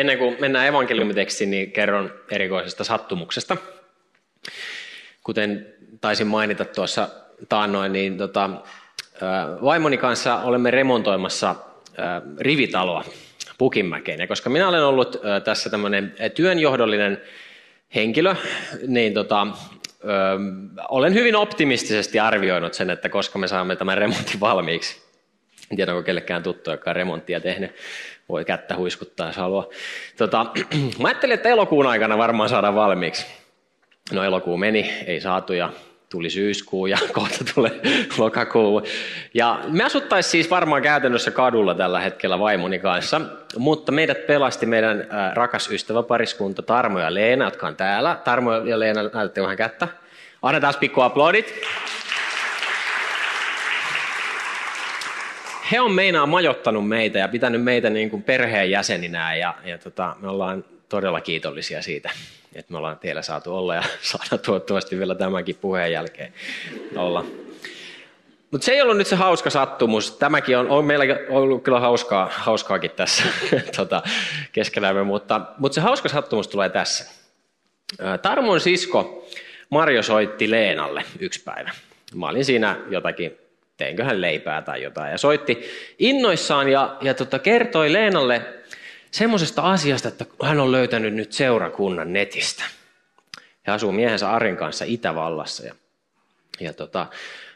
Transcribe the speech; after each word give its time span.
Ennen 0.00 0.18
kuin 0.18 0.36
mennään 0.40 0.66
evankeliumitekstiin, 0.66 1.50
niin 1.50 1.72
kerron 1.72 2.14
erikoisesta 2.30 2.84
sattumuksesta. 2.84 3.56
Kuten 5.24 5.74
taisin 6.00 6.26
mainita 6.26 6.64
tuossa 6.64 7.08
taannoin, 7.48 7.92
niin 7.92 8.18
tota, 8.18 8.50
vaimoni 9.64 9.96
kanssa 9.98 10.36
olemme 10.36 10.70
remontoimassa 10.70 11.54
rivitaloa 12.38 13.04
Pukinmäkeen. 13.58 14.20
Ja 14.20 14.26
koska 14.26 14.50
minä 14.50 14.68
olen 14.68 14.84
ollut 14.84 15.16
tässä 15.44 15.70
tämmöinen 15.70 16.14
työnjohdollinen 16.34 17.22
henkilö, 17.94 18.34
niin 18.86 19.14
tota, 19.14 19.46
ö, 20.04 20.06
olen 20.88 21.14
hyvin 21.14 21.36
optimistisesti 21.36 22.20
arvioinut 22.20 22.74
sen, 22.74 22.90
että 22.90 23.08
koska 23.08 23.38
me 23.38 23.48
saamme 23.48 23.76
tämän 23.76 23.98
remontin 23.98 24.40
valmiiksi. 24.40 25.02
En 25.70 25.76
tiedä, 25.76 25.92
onko 25.92 26.02
kellekään 26.02 26.42
tuttu, 26.42 26.70
joka 26.70 26.90
on 26.90 26.96
remonttia 26.96 27.40
tehnyt. 27.40 27.70
Voi 28.30 28.44
kättä 28.44 28.76
huiskuttaa, 28.76 29.26
jos 29.26 29.36
haluaa. 29.36 29.66
Tota, 30.16 30.46
mä 31.00 31.08
ajattelin, 31.08 31.34
että 31.34 31.48
elokuun 31.48 31.86
aikana 31.86 32.18
varmaan 32.18 32.48
saadaan 32.48 32.74
valmiiksi. 32.74 33.26
No 34.12 34.24
elokuu 34.24 34.56
meni, 34.56 34.92
ei 35.06 35.20
saatu 35.20 35.52
ja 35.52 35.72
tuli 36.10 36.30
syyskuu 36.30 36.86
ja 36.86 36.98
kohta 37.12 37.44
tulee 37.54 37.80
lokakuu. 38.18 38.82
Ja 39.34 39.60
me 39.68 39.84
asuttaisiin 39.84 40.30
siis 40.30 40.50
varmaan 40.50 40.82
käytännössä 40.82 41.30
kadulla 41.30 41.74
tällä 41.74 42.00
hetkellä 42.00 42.38
vaimoni 42.38 42.78
kanssa, 42.78 43.20
mutta 43.58 43.92
meidät 43.92 44.26
pelasti 44.26 44.66
meidän 44.66 45.06
rakas 45.34 45.70
ystäväpariskunta 45.70 46.62
Tarmo 46.62 46.98
ja 46.98 47.14
Leena, 47.14 47.44
jotka 47.44 47.66
on 47.66 47.76
täällä. 47.76 48.16
Tarmo 48.24 48.52
ja 48.52 48.78
Leena, 48.78 49.02
näytätte 49.02 49.42
vähän 49.42 49.56
kättä. 49.56 49.88
Annetaan 50.42 50.74
pikku 50.80 51.00
aplodit. 51.00 51.54
He 55.72 55.80
on 55.80 55.92
meinaa 55.92 56.26
majottanut 56.26 56.88
meitä 56.88 57.18
ja 57.18 57.28
pitänyt 57.28 57.62
meitä 57.62 57.90
niin 57.90 58.10
kuin 58.10 58.22
perheenjäseninä 58.22 59.36
ja, 59.36 59.54
ja 59.64 59.78
tota, 59.78 60.16
me 60.20 60.28
ollaan 60.28 60.64
todella 60.88 61.20
kiitollisia 61.20 61.82
siitä, 61.82 62.10
että 62.54 62.72
me 62.72 62.78
ollaan 62.78 62.98
teillä 62.98 63.22
saatu 63.22 63.56
olla 63.56 63.74
ja 63.74 63.82
saada 64.02 64.42
toivottavasti 64.42 64.98
vielä 64.98 65.14
tämänkin 65.14 65.56
puheen 65.56 65.92
jälkeen 65.92 66.32
olla. 66.96 67.24
Mutta 68.50 68.64
se 68.64 68.72
ei 68.72 68.82
ollut 68.82 68.96
nyt 68.96 69.06
se 69.06 69.16
hauska 69.16 69.50
sattumus. 69.50 70.10
Tämäkin 70.10 70.58
on, 70.58 70.68
on 70.68 70.84
meillä 70.84 71.04
ollut 71.28 71.62
kyllä 71.62 71.80
hauskaa, 71.80 72.30
hauskaakin 72.32 72.90
tässä 72.90 73.22
tota, 73.76 74.02
keskenämme, 74.52 75.02
mutta, 75.02 75.40
mutta 75.58 75.74
se 75.74 75.80
hauska 75.80 76.08
sattumus 76.08 76.48
tulee 76.48 76.68
tässä. 76.68 77.04
Tarmon 78.22 78.60
sisko 78.60 79.28
Marjo 79.70 80.02
soitti 80.02 80.50
Leenalle 80.50 81.04
yksi 81.18 81.42
päivä. 81.44 81.70
Mä 82.14 82.28
olin 82.28 82.44
siinä 82.44 82.76
jotakin 82.88 83.38
teinköhän 83.80 84.20
leipää 84.20 84.62
tai 84.62 84.82
jotain. 84.82 85.12
Ja 85.12 85.18
soitti 85.18 85.58
innoissaan 85.98 86.68
ja, 86.68 86.96
ja 87.00 87.14
tota, 87.14 87.38
kertoi 87.38 87.92
Leenalle 87.92 88.42
semmoisesta 89.10 89.62
asiasta, 89.62 90.08
että 90.08 90.26
hän 90.42 90.60
on 90.60 90.72
löytänyt 90.72 91.14
nyt 91.14 91.32
seurakunnan 91.32 92.12
netistä. 92.12 92.64
Hän 93.62 93.74
asuu 93.74 93.92
miehensä 93.92 94.30
Arin 94.30 94.56
kanssa 94.56 94.84
Itävallassa 94.88 95.66
ja, 95.66 95.74
ja 96.60 96.72
tota, 96.72 97.06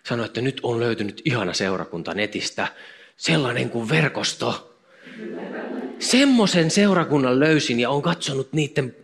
sanoi, 0.03 0.27
että 0.27 0.41
nyt 0.41 0.61
on 0.62 0.81
löytynyt 0.81 1.23
ihana 1.25 1.53
seurakunta 1.53 2.15
netistä, 2.15 2.67
sellainen 3.17 3.71
kuin 3.71 3.89
verkosto. 3.89 4.77
Semmoisen 5.99 6.71
seurakunnan 6.71 7.41
löysin 7.41 7.81
ja 7.81 7.91
on 7.91 8.03
katsonut 8.03 8.53
niiden, 8.53 8.97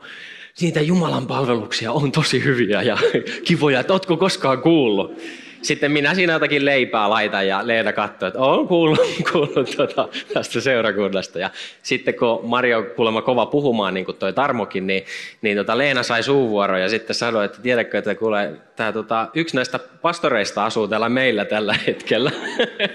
niitä 0.61 0.81
Jumalan 0.81 1.27
palveluksia, 1.27 1.93
on 1.93 2.13
tosi 2.13 2.45
hyviä 2.45 2.83
ja 2.83 2.99
kivoja, 3.45 3.81
että 3.81 3.93
ootko 3.93 4.17
koskaan 4.17 4.63
kuullut. 4.63 5.21
Sitten 5.63 5.93
minä 5.93 6.15
siinä 6.15 6.33
jotakin 6.33 6.65
leipää 6.65 7.11
laitan 7.11 7.49
ja 7.49 7.67
Leena 7.67 7.93
katsoo, 7.93 8.29
että 8.29 8.41
on 8.41 8.69
kuullut, 8.69 9.01
kuullut 9.33 9.71
tuota, 9.77 10.09
tästä 10.35 10.61
seurakunnasta. 10.61 11.39
Ja 11.39 11.51
sitten 11.83 12.15
kun 12.15 12.41
Mario 12.43 12.83
kuulemma 12.97 13.23
kova 13.23 13.47
puhumaan, 13.47 13.95
niin 13.95 14.05
kuin 14.05 14.17
toi 14.17 14.33
Tarmokin, 14.33 14.87
niin, 14.87 15.05
niin 15.43 15.57
tota 15.57 15.79
Leena 15.79 16.03
sai 16.03 16.23
suuvuoron 16.23 16.81
ja 16.81 16.89
sitten 16.89 17.17
sanoi, 17.17 17.45
että 17.45 17.63
tiedätkö, 17.63 17.99
että 17.99 18.15
kuule, 18.15 18.53
tämä 18.77 18.93
tota, 18.93 19.29
yksi 19.35 19.57
näistä 19.57 19.79
pastoreista 19.79 20.65
asuu 20.65 20.89
täällä 20.89 21.09
meillä 21.09 21.45
tällä 21.45 21.75
hetkellä. 21.87 22.31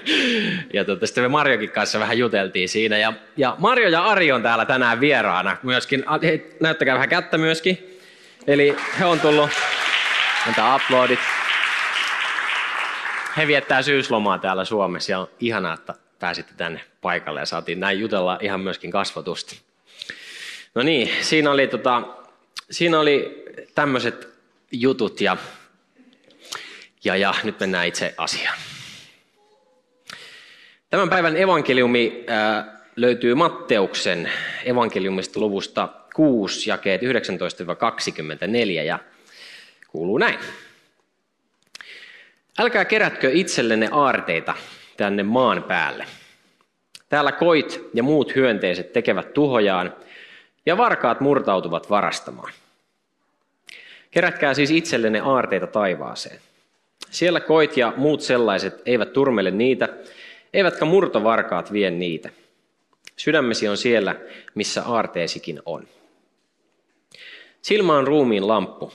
ja 0.74 0.86
tota, 0.86 1.08
sitten 1.08 1.24
me 1.24 1.28
Marjokin 1.28 1.70
kanssa 1.70 2.00
vähän 2.00 2.18
juteltiin 2.18 2.70
siinä. 2.70 2.98
Ja, 2.98 3.14
ja 3.38 3.56
Marjo 3.60 3.90
ja 3.90 4.06
Ari 4.06 4.32
on 4.32 4.44
täällä 4.44 4.66
tänään 4.66 5.00
vieraana 5.00 5.58
myöskin. 5.64 6.06
Hei, 6.24 6.56
näyttäkää 6.60 6.96
vähän 6.96 7.10
kättä 7.10 7.38
myöskin. 7.38 8.00
Eli 8.48 8.76
he 9.00 9.06
on 9.06 9.20
tullut, 9.20 9.50
antaa 10.48 10.76
aplodit 10.76 11.20
he 13.38 13.48
viettää 13.48 13.82
syyslomaa 13.82 14.38
täällä 14.38 14.66
Suomessa 14.66 15.12
ja 15.12 15.20
on 15.20 15.30
ihanaa, 15.40 15.74
että 15.74 15.94
pääsitte 16.20 16.54
tänne 16.58 16.82
paikalle 17.02 17.40
ja 17.40 17.46
saatiin 17.46 17.80
näin 17.80 18.00
jutella 18.00 18.38
ihan 18.42 18.60
myöskin 18.60 18.92
kasvatusta. 18.92 19.56
No 20.76 20.84
niin, 20.84 21.12
siinä 21.22 21.52
oli, 21.52 21.68
tota, 21.68 22.02
siinä 22.72 23.00
oli 23.00 23.46
tämmöiset 23.76 24.28
jutut 24.72 25.22
ja, 25.22 25.38
ja, 27.04 27.16
ja 27.16 27.36
nyt 27.44 27.60
mennään 27.60 27.88
itse 27.88 28.14
asiaan. 28.18 28.58
Tämän 30.90 31.10
päivän 31.10 31.38
evankeliumi 31.38 32.26
löytyy 32.96 33.36
Matteuksen 33.36 34.32
evankeliumista 34.66 35.40
luvusta 35.40 35.90
6, 36.16 36.70
jakeet 36.70 37.02
19-24 37.02 37.06
ja 38.86 39.00
kuuluu 39.88 40.18
näin. 40.18 40.40
Älkää 42.60 42.86
kerätkö 42.86 43.32
itsellenne 43.34 43.90
aarteita 43.92 44.54
tänne 44.98 45.24
maan 45.24 45.64
päälle. 45.64 46.06
Täällä 47.10 47.32
koit 47.32 47.90
ja 47.94 48.04
muut 48.04 48.36
hyönteiset 48.36 48.94
tekevät 48.94 49.34
tuhojaan, 49.34 49.96
ja 50.66 50.78
varkaat 50.78 51.22
murtautuvat 51.22 51.90
varastamaan. 51.90 52.54
Kerätkää 54.12 54.54
siis 54.54 54.72
itsellenne 54.72 55.20
aarteita 55.20 55.68
taivaaseen. 55.68 56.40
Siellä 57.10 57.40
koit 57.40 57.78
ja 57.78 57.94
muut 57.98 58.22
sellaiset 58.22 58.82
eivät 58.86 59.14
turmele 59.14 59.52
niitä, 59.52 59.90
eivätkä 60.54 60.86
murtovarkaat 60.86 61.74
vie 61.74 61.92
niitä. 61.92 62.30
Sydämesi 63.16 63.68
on 63.68 63.78
siellä, 63.78 64.16
missä 64.56 64.84
aarteesikin 64.84 65.62
on. 65.66 65.88
Silmä 67.62 67.98
on 67.98 68.08
ruumiin 68.08 68.48
lamppu. 68.48 68.94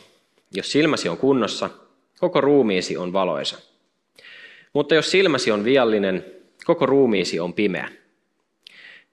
Jos 0.53 0.73
silmäsi 0.73 1.09
on 1.09 1.17
kunnossa, 1.17 1.71
koko 2.21 2.41
ruumiisi 2.41 2.97
on 2.97 3.13
valoisa. 3.13 3.59
Mutta 4.73 4.95
jos 4.95 5.11
silmäsi 5.11 5.51
on 5.51 5.65
viallinen, 5.65 6.25
koko 6.65 6.87
ruumiisi 6.87 7.41
on 7.41 7.53
pimeä. 7.53 7.89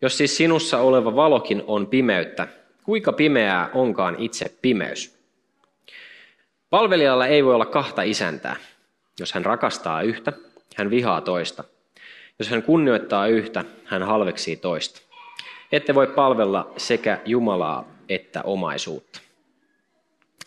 Jos 0.01 0.17
siis 0.17 0.37
sinussa 0.37 0.79
oleva 0.79 1.15
valokin 1.15 1.63
on 1.67 1.87
pimeyttä, 1.87 2.47
kuinka 2.83 3.11
pimeää 3.11 3.69
onkaan 3.73 4.15
itse 4.19 4.55
pimeys? 4.61 5.17
Palvelijalla 6.69 7.27
ei 7.27 7.45
voi 7.45 7.55
olla 7.55 7.65
kahta 7.65 8.01
isäntää. 8.01 8.55
Jos 9.19 9.33
hän 9.33 9.45
rakastaa 9.45 10.01
yhtä, 10.01 10.33
hän 10.75 10.89
vihaa 10.89 11.21
toista. 11.21 11.63
Jos 12.39 12.49
hän 12.49 12.63
kunnioittaa 12.63 13.27
yhtä, 13.27 13.65
hän 13.85 14.03
halveksii 14.03 14.55
toista. 14.55 15.01
Ette 15.71 15.95
voi 15.95 16.07
palvella 16.07 16.71
sekä 16.77 17.19
Jumalaa 17.25 17.87
että 18.09 18.41
omaisuutta. 18.41 19.19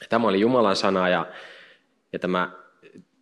Tämä 0.09 0.29
oli 0.29 0.41
Jumalan 0.41 0.77
sana 0.77 1.09
ja 1.09 1.27
ja 2.13 2.19
tämä 2.19 2.51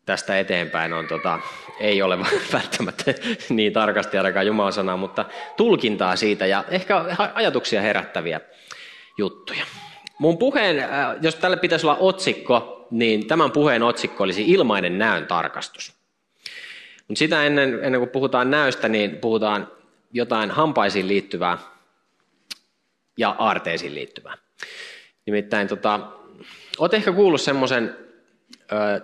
tästä 0.08 0.38
eteenpäin 0.38 0.92
on, 0.92 1.06
tota, 1.06 1.40
ei 1.80 2.02
ole 2.02 2.18
välttämättä 2.52 3.14
niin 3.48 3.72
tarkasti 3.72 4.16
ainakaan 4.16 4.46
Jumalan 4.46 4.72
sanaa, 4.72 4.96
mutta 4.96 5.24
tulkintaa 5.56 6.16
siitä 6.16 6.46
ja 6.46 6.64
ehkä 6.68 7.04
ajatuksia 7.34 7.80
herättäviä 7.80 8.40
juttuja. 9.18 9.64
Mun 10.18 10.38
puheen, 10.38 10.78
äh, 10.78 11.16
jos 11.20 11.34
tälle 11.34 11.56
pitäisi 11.56 11.86
olla 11.86 11.96
otsikko, 12.00 12.86
niin 12.90 13.26
tämän 13.26 13.50
puheen 13.50 13.82
otsikko 13.82 14.24
olisi 14.24 14.44
ilmainen 14.50 14.98
näön 14.98 15.26
tarkastus. 15.26 15.92
Mutta 17.08 17.18
sitä 17.18 17.44
ennen, 17.44 17.78
ennen 17.82 18.00
kuin 18.00 18.10
puhutaan 18.10 18.50
näöstä, 18.50 18.88
niin 18.88 19.16
puhutaan 19.16 19.72
jotain 20.12 20.50
hampaisiin 20.50 21.08
liittyvää 21.08 21.58
ja 23.18 23.36
aarteisiin 23.38 23.94
liittyvää. 23.94 24.34
Nimittäin 25.26 25.68
tota, 25.68 26.00
olet 26.78 26.94
ehkä 26.94 27.12
kuullut 27.12 27.40
semmoisen 27.40 28.07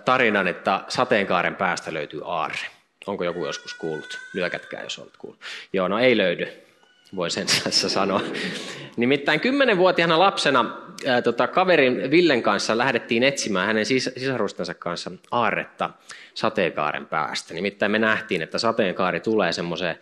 tarinan, 0.05 0.49
että 0.49 0.81
sateenkaaren 0.89 1.57
päästä 1.57 1.95
löytyy 1.95 2.21
aarre. 2.25 2.67
Onko 3.07 3.25
joku 3.25 3.47
joskus 3.47 3.75
kuullut? 3.75 4.19
Lyökätkää, 4.35 4.83
jos 4.83 4.99
olet 4.99 5.17
kuullut. 5.17 5.41
Joo, 5.73 5.89
no 5.89 5.99
ei 5.99 6.17
löydy. 6.17 6.49
voi 7.17 7.31
sen 7.31 7.47
tässä 7.65 7.89
sanoa. 7.89 8.21
Nimittäin 8.97 9.41
kymmenenvuotiaana 9.41 10.19
lapsena 10.19 10.77
ää, 11.07 11.23
tota, 11.23 11.47
kaverin 11.47 12.11
Villen 12.11 12.43
kanssa 12.43 12.79
lähdettiin 12.79 13.23
etsimään 13.23 13.67
hänen 13.67 13.85
sis- 13.85 14.13
sisarustensa 14.21 14.75
kanssa 14.75 15.11
aarretta 15.31 15.91
sateenkaaren 16.35 17.07
päästä. 17.07 17.55
Nimittäin 17.55 17.93
me 17.93 17.99
nähtiin, 17.99 18.43
että 18.43 18.59
sateenkaari 18.59 19.21
tulee 19.21 19.53
semmoiseen 19.53 19.99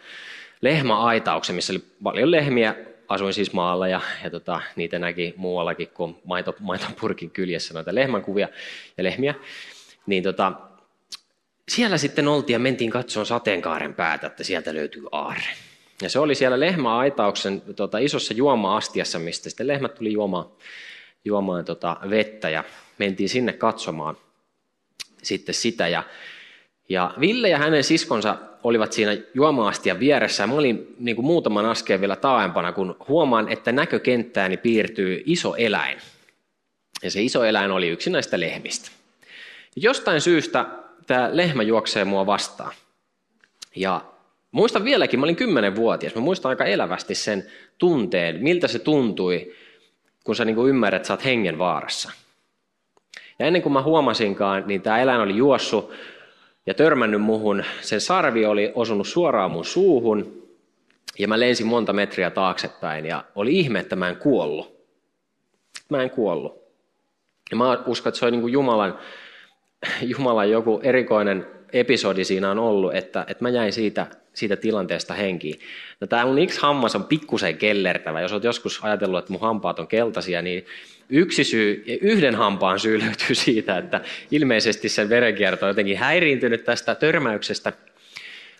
lehmäaitauksen, 0.61 1.57
missä 1.57 1.73
oli 1.73 1.85
paljon 2.03 2.31
lehmiä. 2.31 2.75
Asuin 3.09 3.35
siis 3.35 3.53
maalla 3.53 3.89
ja, 3.89 4.01
ja 4.25 4.31
tota, 4.31 4.61
niitä 4.77 4.99
näki 4.99 5.35
muuallakin 5.37 5.89
kuin 5.89 6.17
maito, 6.25 6.55
maitopurkin 6.61 7.31
kyljessä 7.31 7.75
noita 7.75 7.95
lehmänkuvia 7.95 8.49
ja 8.99 9.05
lehmiä. 9.05 9.35
Niin 10.07 10.23
tota, 10.23 10.53
siellä 11.69 11.99
sitten 11.99 12.29
oltiin 12.29 12.55
ja 12.55 12.59
mentiin 12.59 12.91
katsomaan 12.91 13.27
sateenkaaren 13.27 13.95
päätä, 13.95 14.27
että 14.27 14.45
sieltä 14.45 14.75
löytyy 14.75 15.05
aarre. 15.13 15.49
Ja 16.03 16.09
se 16.09 16.19
oli 16.19 16.35
siellä 16.35 16.61
lehmäaitauksen 16.61 17.61
tota, 17.77 17.99
isossa 17.99 18.35
juoma-astiassa, 18.35 19.19
mistä 19.19 19.51
sitten 19.51 19.67
lehmät 19.67 19.95
tuli 19.95 20.13
juomaan, 20.13 20.47
juomaan 21.25 21.65
tota, 21.65 21.97
vettä 22.11 22.51
ja 22.51 22.65
mentiin 22.99 23.29
sinne 23.29 23.53
katsomaan 23.53 24.17
sitten 25.23 25.55
sitä. 25.55 25.89
Ja, 25.89 26.03
ja 26.93 27.15
Ville 27.21 27.49
ja 27.49 27.59
hänen 27.59 27.85
siskonsa 27.85 28.37
olivat 28.63 28.93
siinä 28.93 29.17
juoma-astian 29.35 30.01
vieressä. 30.01 30.47
Mä 30.47 30.55
olin 30.55 30.95
niin 30.99 31.17
kuin 31.17 31.27
muutaman 31.27 31.67
askeen 31.67 32.01
vielä 32.01 32.17
taaempana, 32.17 32.73
kun 32.73 32.97
huomaan, 33.09 33.49
että 33.49 33.73
näkökenttääni 33.73 34.57
piirtyy 34.57 35.23
iso 35.27 35.55
eläin. 35.55 35.99
Ja 37.03 37.11
se 37.11 37.23
iso 37.23 37.45
eläin 37.45 37.71
oli 37.71 37.89
yksi 37.89 38.11
näistä 38.11 38.41
lehmistä. 38.41 38.91
Jostain 39.77 40.21
syystä 40.21 40.67
tämä 41.07 41.31
lehmä 41.33 41.63
juoksee 41.63 42.05
mua 42.05 42.27
vastaan. 42.27 42.73
Ja 43.77 44.05
muistan 44.51 44.85
vieläkin, 44.85 45.21
mä 45.21 45.25
olin 45.25 45.37
kymmenenvuotias, 45.37 46.15
mä 46.15 46.21
muistan 46.21 46.49
aika 46.49 46.65
elävästi 46.65 47.15
sen 47.15 47.47
tunteen, 47.79 48.43
miltä 48.43 48.69
se 48.69 48.79
tuntui, 48.79 49.55
kun 50.25 50.37
sä 50.37 50.45
niin 50.45 50.69
ymmärrät, 50.69 50.97
että 50.97 51.07
sä 51.07 51.13
oot 51.13 51.25
hengen 51.25 51.59
vaarassa. 51.59 52.13
Ja 53.39 53.47
ennen 53.47 53.63
kuin 53.63 53.73
mä 53.73 53.83
huomasinkaan, 53.83 54.65
niin 54.67 54.83
tämä 54.83 55.01
eläin 55.01 55.21
oli 55.21 55.37
juossut 55.37 55.93
ja 56.67 56.75
törmännyt 56.75 57.23
muhun. 57.23 57.65
Sen 57.81 58.01
sarvi 58.01 58.47
oli 58.47 58.73
osunut 58.75 59.07
suoraan 59.07 59.51
mun 59.51 59.65
suuhun 59.65 60.43
ja 61.19 61.29
mä 61.29 61.41
lensin 61.41 61.67
monta 61.67 61.93
metriä 61.93 62.31
taaksepäin 62.31 63.07
ja 63.07 63.25
oli 63.35 63.59
ihme, 63.59 63.79
että 63.79 63.97
mä 63.97 64.09
en 64.09 64.17
kuollut. 64.17 64.77
Mä 65.89 66.03
en 66.03 66.11
kuollut. 66.11 66.63
Ja 67.51 67.57
mä 67.57 67.83
uskon, 67.87 68.11
että 68.11 68.19
se 68.19 68.25
oli 68.25 68.31
niin 68.31 68.41
kuin 68.41 68.53
Jumalan, 68.53 68.99
Jumalan 70.17 70.51
joku 70.51 70.81
erikoinen 70.83 71.47
episodi 71.73 72.25
siinä 72.25 72.51
on 72.51 72.59
ollut, 72.59 72.95
että, 72.95 73.25
että 73.29 73.45
mä 73.45 73.49
jäin 73.49 73.73
siitä, 73.73 74.07
siitä 74.35 74.57
tilanteesta 74.57 75.15
henkiin. 75.15 75.61
No, 76.01 76.07
tämä 76.07 76.27
mun 76.27 76.39
yksi 76.39 76.61
hammas 76.61 76.97
on 76.97 77.05
pikkusen 77.05 77.57
kellertävä. 77.57 78.21
Jos 78.21 78.33
olet 78.33 78.45
joskus 78.45 78.81
ajatellut, 78.83 79.19
että 79.19 79.33
mun 79.33 79.41
hampaat 79.41 79.79
on 79.79 79.87
keltaisia, 79.87 80.43
niin 80.43 80.67
yksi 81.09 81.45
syy, 81.45 81.85
yhden 82.01 82.35
hampaan 82.35 82.81
syy 82.81 83.01
löytyy 83.05 83.35
siitä, 83.35 83.79
että 83.79 84.01
ilmeisesti 84.31 84.89
sen 84.89 85.09
verenkierto 85.09 85.67
on 85.67 85.71
jotenkin 85.71 85.99
häiriintynyt 85.99 86.65
tästä 86.65 86.95
törmäyksestä, 86.95 87.73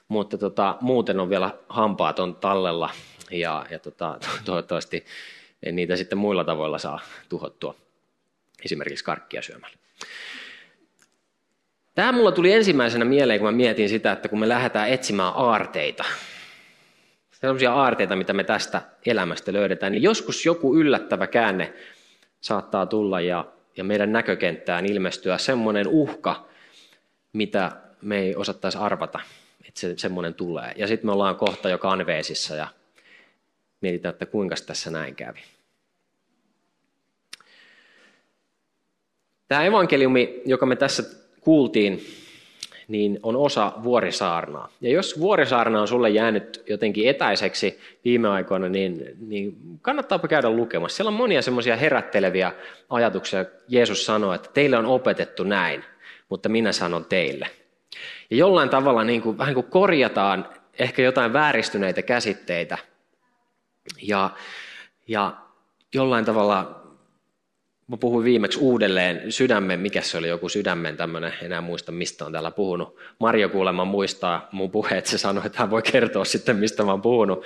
mutta 0.09 0.39
tota, 0.39 0.77
muuten 0.81 1.21
on 1.21 1.31
vielä 1.31 1.51
hampaat 1.69 2.19
on 2.19 2.35
tallella 2.37 2.91
ja, 3.31 3.67
ja 3.71 3.79
tota, 3.79 4.19
toivottavasti 4.45 5.05
niitä 5.73 5.97
sitten 5.97 6.19
muilla 6.19 6.45
tavoilla 6.45 6.79
saa 6.79 7.01
tuhottua, 7.29 7.75
esimerkiksi 8.65 9.05
karkkia 9.05 9.43
syömällä. 9.43 9.77
Tämä 11.95 12.13
mulla 12.13 12.33
tuli 12.33 12.53
ensimmäisenä 12.53 13.05
mieleen, 13.05 13.41
kun 13.41 13.49
mä 13.49 13.57
mietin 13.57 13.89
sitä, 13.89 14.13
että 14.13 14.29
kun 14.29 14.41
me 14.41 14.49
lähdetään 14.49 14.89
etsimään 14.89 15.33
aarteita, 15.37 16.05
sellaisia 17.33 17.75
aarteita, 17.75 18.17
mitä 18.17 18.33
me 18.33 18.45
tästä 18.45 18.83
elämästä 19.07 19.53
löydetään, 19.53 19.93
niin 19.93 20.03
joskus 20.03 20.47
joku 20.47 20.77
yllättävä 20.77 21.27
käänne 21.27 21.73
saattaa 22.41 22.87
tulla 22.87 23.21
ja, 23.21 23.45
ja 23.77 23.85
meidän 23.85 24.13
näkökenttään 24.13 24.87
ilmestyä 24.87 25.39
semmoinen 25.39 25.89
uhka, 25.89 26.49
mitä 27.33 27.73
me 28.03 28.19
ei 28.19 28.37
osattaisi 28.37 28.79
arvata, 28.79 29.21
että 29.69 29.81
se, 29.81 29.95
semmoinen 29.97 30.35
tulee. 30.35 30.73
Ja 30.77 30.87
sitten 30.87 31.07
me 31.07 31.13
ollaan 31.13 31.37
kohta 31.37 31.69
jo 31.69 31.79
kanveesissa 31.79 32.55
ja 32.55 32.69
mietitään, 33.81 34.13
että 34.13 34.27
kuinka 34.27 34.55
tässä 34.67 34.91
näin 34.91 35.15
kävi. 35.15 35.41
Tämä 39.49 39.65
evankeliumi, 39.65 40.43
joka 40.45 40.67
me 40.67 40.77
tässä 40.77 41.22
kuultiin, 41.43 42.07
niin 42.89 43.21
on 43.23 43.37
osa 43.37 43.73
vuorisaarnaa. 43.83 44.69
Ja 44.81 44.91
jos 44.91 45.21
vuorisaarna 45.21 45.81
on 45.81 45.89
sulle 45.89 46.11
jäänyt 46.11 46.63
jotenkin 46.69 47.09
etäiseksi 47.09 47.81
viime 48.05 48.29
aikoina, 48.29 48.69
niin, 48.69 49.17
niin 49.21 49.57
kannattaapa 49.83 50.29
käydä 50.29 50.51
lukemassa. 50.51 50.97
Siellä 50.97 51.09
on 51.09 51.15
monia 51.15 51.43
semmoisia 51.43 51.77
herätteleviä 51.77 52.53
ajatuksia. 52.91 53.45
Jeesus 53.69 54.07
sanoi, 54.07 54.35
että 54.35 54.51
teille 54.55 54.79
on 54.79 54.87
opetettu 54.87 55.45
näin, 55.45 55.85
mutta 56.29 56.49
minä 56.49 56.73
sanon 56.73 57.05
teille. 57.05 57.49
Ja 58.31 58.37
jollain 58.37 58.69
tavalla 58.69 59.05
niin 59.05 59.23
kuin, 59.23 59.39
vähän 59.39 59.55
kuin 59.55 59.67
korjataan 59.67 60.49
ehkä 60.79 61.03
jotain 61.03 61.33
vääristyneitä 61.33 62.03
käsitteitä 62.03 62.79
ja, 64.03 64.31
ja 65.09 65.37
jollain 65.95 66.25
tavalla 66.25 66.82
Mä 67.93 67.97
puhuin 67.97 68.25
viimeksi 68.25 68.59
uudelleen 68.59 69.33
sydämen, 69.33 69.81
mikä 69.81 70.03
se 70.03 70.19
oli 70.19 70.29
joku 70.29 70.49
sydämen 70.49 70.97
tämmöinen, 70.97 71.33
enää 71.43 71.61
muista 71.61 71.93
mistä 71.93 72.27
on 72.27 72.33
täällä 72.33 72.51
puhunut. 72.51 72.97
Marjo 73.19 73.49
kuulemma 73.49 73.85
muistaa 73.85 74.49
mun 74.53 74.71
puheet, 74.71 75.07
se 75.07 75.19
sanoi, 75.19 75.47
että 75.47 75.59
hän 75.59 75.71
voi 75.71 75.83
kertoa 75.83 76.25
sitten 76.25 76.57
mistä 76.57 76.85
mä 76.85 76.91
oon 76.91 77.03
puhunut. 77.03 77.45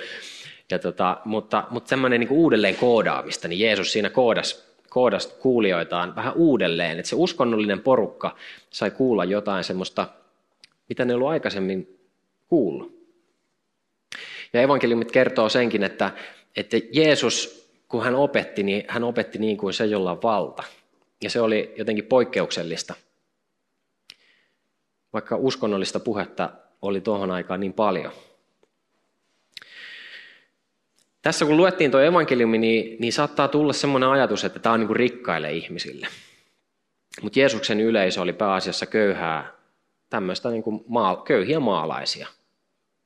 Ja 0.71 0.79
tota, 0.79 1.17
mutta, 1.25 1.63
mutta 1.69 1.89
semmoinen 1.89 2.19
niin 2.19 2.29
uudelleen 2.29 2.75
koodaamista, 2.75 3.47
niin 3.47 3.59
Jeesus 3.59 3.91
siinä 3.91 4.09
koodas, 4.09 4.67
koodas 4.89 5.27
kuulijoitaan 5.27 6.15
vähän 6.15 6.33
uudelleen, 6.33 6.99
että 6.99 7.09
se 7.09 7.15
uskonnollinen 7.15 7.79
porukka 7.79 8.35
sai 8.69 8.91
kuulla 8.91 9.25
jotain 9.25 9.63
semmoista, 9.63 10.07
mitä 10.89 11.05
ne 11.05 11.13
ollut 11.13 11.29
aikaisemmin 11.29 11.99
kuullut. 12.47 12.97
Ja 14.53 14.61
evankeliumit 14.61 15.11
kertoo 15.11 15.49
senkin, 15.49 15.83
että, 15.83 16.11
että 16.55 16.77
Jeesus 16.91 17.66
kun 17.87 18.03
hän 18.03 18.15
opetti, 18.15 18.63
niin 18.63 18.85
hän 18.87 19.03
opetti 19.03 19.39
niin 19.39 19.57
kuin 19.57 19.73
se, 19.73 19.85
jolla 19.85 20.11
on 20.11 20.21
valta. 20.23 20.63
Ja 21.23 21.29
se 21.29 21.41
oli 21.41 21.73
jotenkin 21.77 22.05
poikkeuksellista. 22.05 22.93
Vaikka 25.13 25.35
uskonnollista 25.35 25.99
puhetta 25.99 26.49
oli 26.81 27.01
tuohon 27.01 27.31
aikaan 27.31 27.59
niin 27.59 27.73
paljon. 27.73 28.11
Tässä 31.21 31.45
kun 31.45 31.57
luettiin 31.57 31.91
tuo 31.91 31.99
evankeliumi, 31.99 32.57
niin, 32.57 32.97
niin 32.99 33.13
saattaa 33.13 33.47
tulla 33.47 33.73
sellainen 33.73 34.09
ajatus, 34.09 34.43
että 34.43 34.59
tämä 34.59 34.73
on 34.73 34.79
niin 34.79 34.87
kuin 34.87 34.97
rikkaille 34.97 35.53
ihmisille. 35.53 36.07
Mutta 37.21 37.39
Jeesuksen 37.39 37.81
yleisö 37.81 38.21
oli 38.21 38.33
pääasiassa 38.33 38.85
köyhää, 38.85 39.51
tämmöistä 40.09 40.49
niin 40.49 40.63
kuin 40.63 40.83
maa, 40.87 41.15
köyhiä 41.15 41.59
maalaisia. 41.59 42.27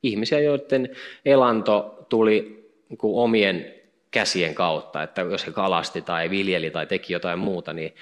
Ihmisiä, 0.02 0.40
joiden 0.40 0.96
elanto 1.24 2.06
tuli 2.08 2.68
niin 2.88 2.98
kuin 2.98 3.22
omien 3.22 3.81
käsien 4.12 4.54
kautta, 4.54 5.02
että 5.02 5.20
jos 5.20 5.46
he 5.46 5.52
kalasti 5.52 6.02
tai 6.02 6.30
viljeli 6.30 6.70
tai 6.70 6.86
teki 6.86 7.12
jotain 7.12 7.38
muuta, 7.38 7.72
niin, 7.72 7.94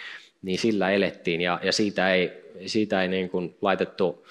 niin 0.42 0.58
sillä 0.58 0.90
elettiin 0.90 1.40
ja, 1.40 1.60
ja 1.62 1.72
siitä 1.72 2.14
ei, 2.14 2.32
siitä 2.66 3.02
ei 3.02 3.08
niin 3.08 3.30
kuin 3.30 3.56
laitettu 3.62 4.26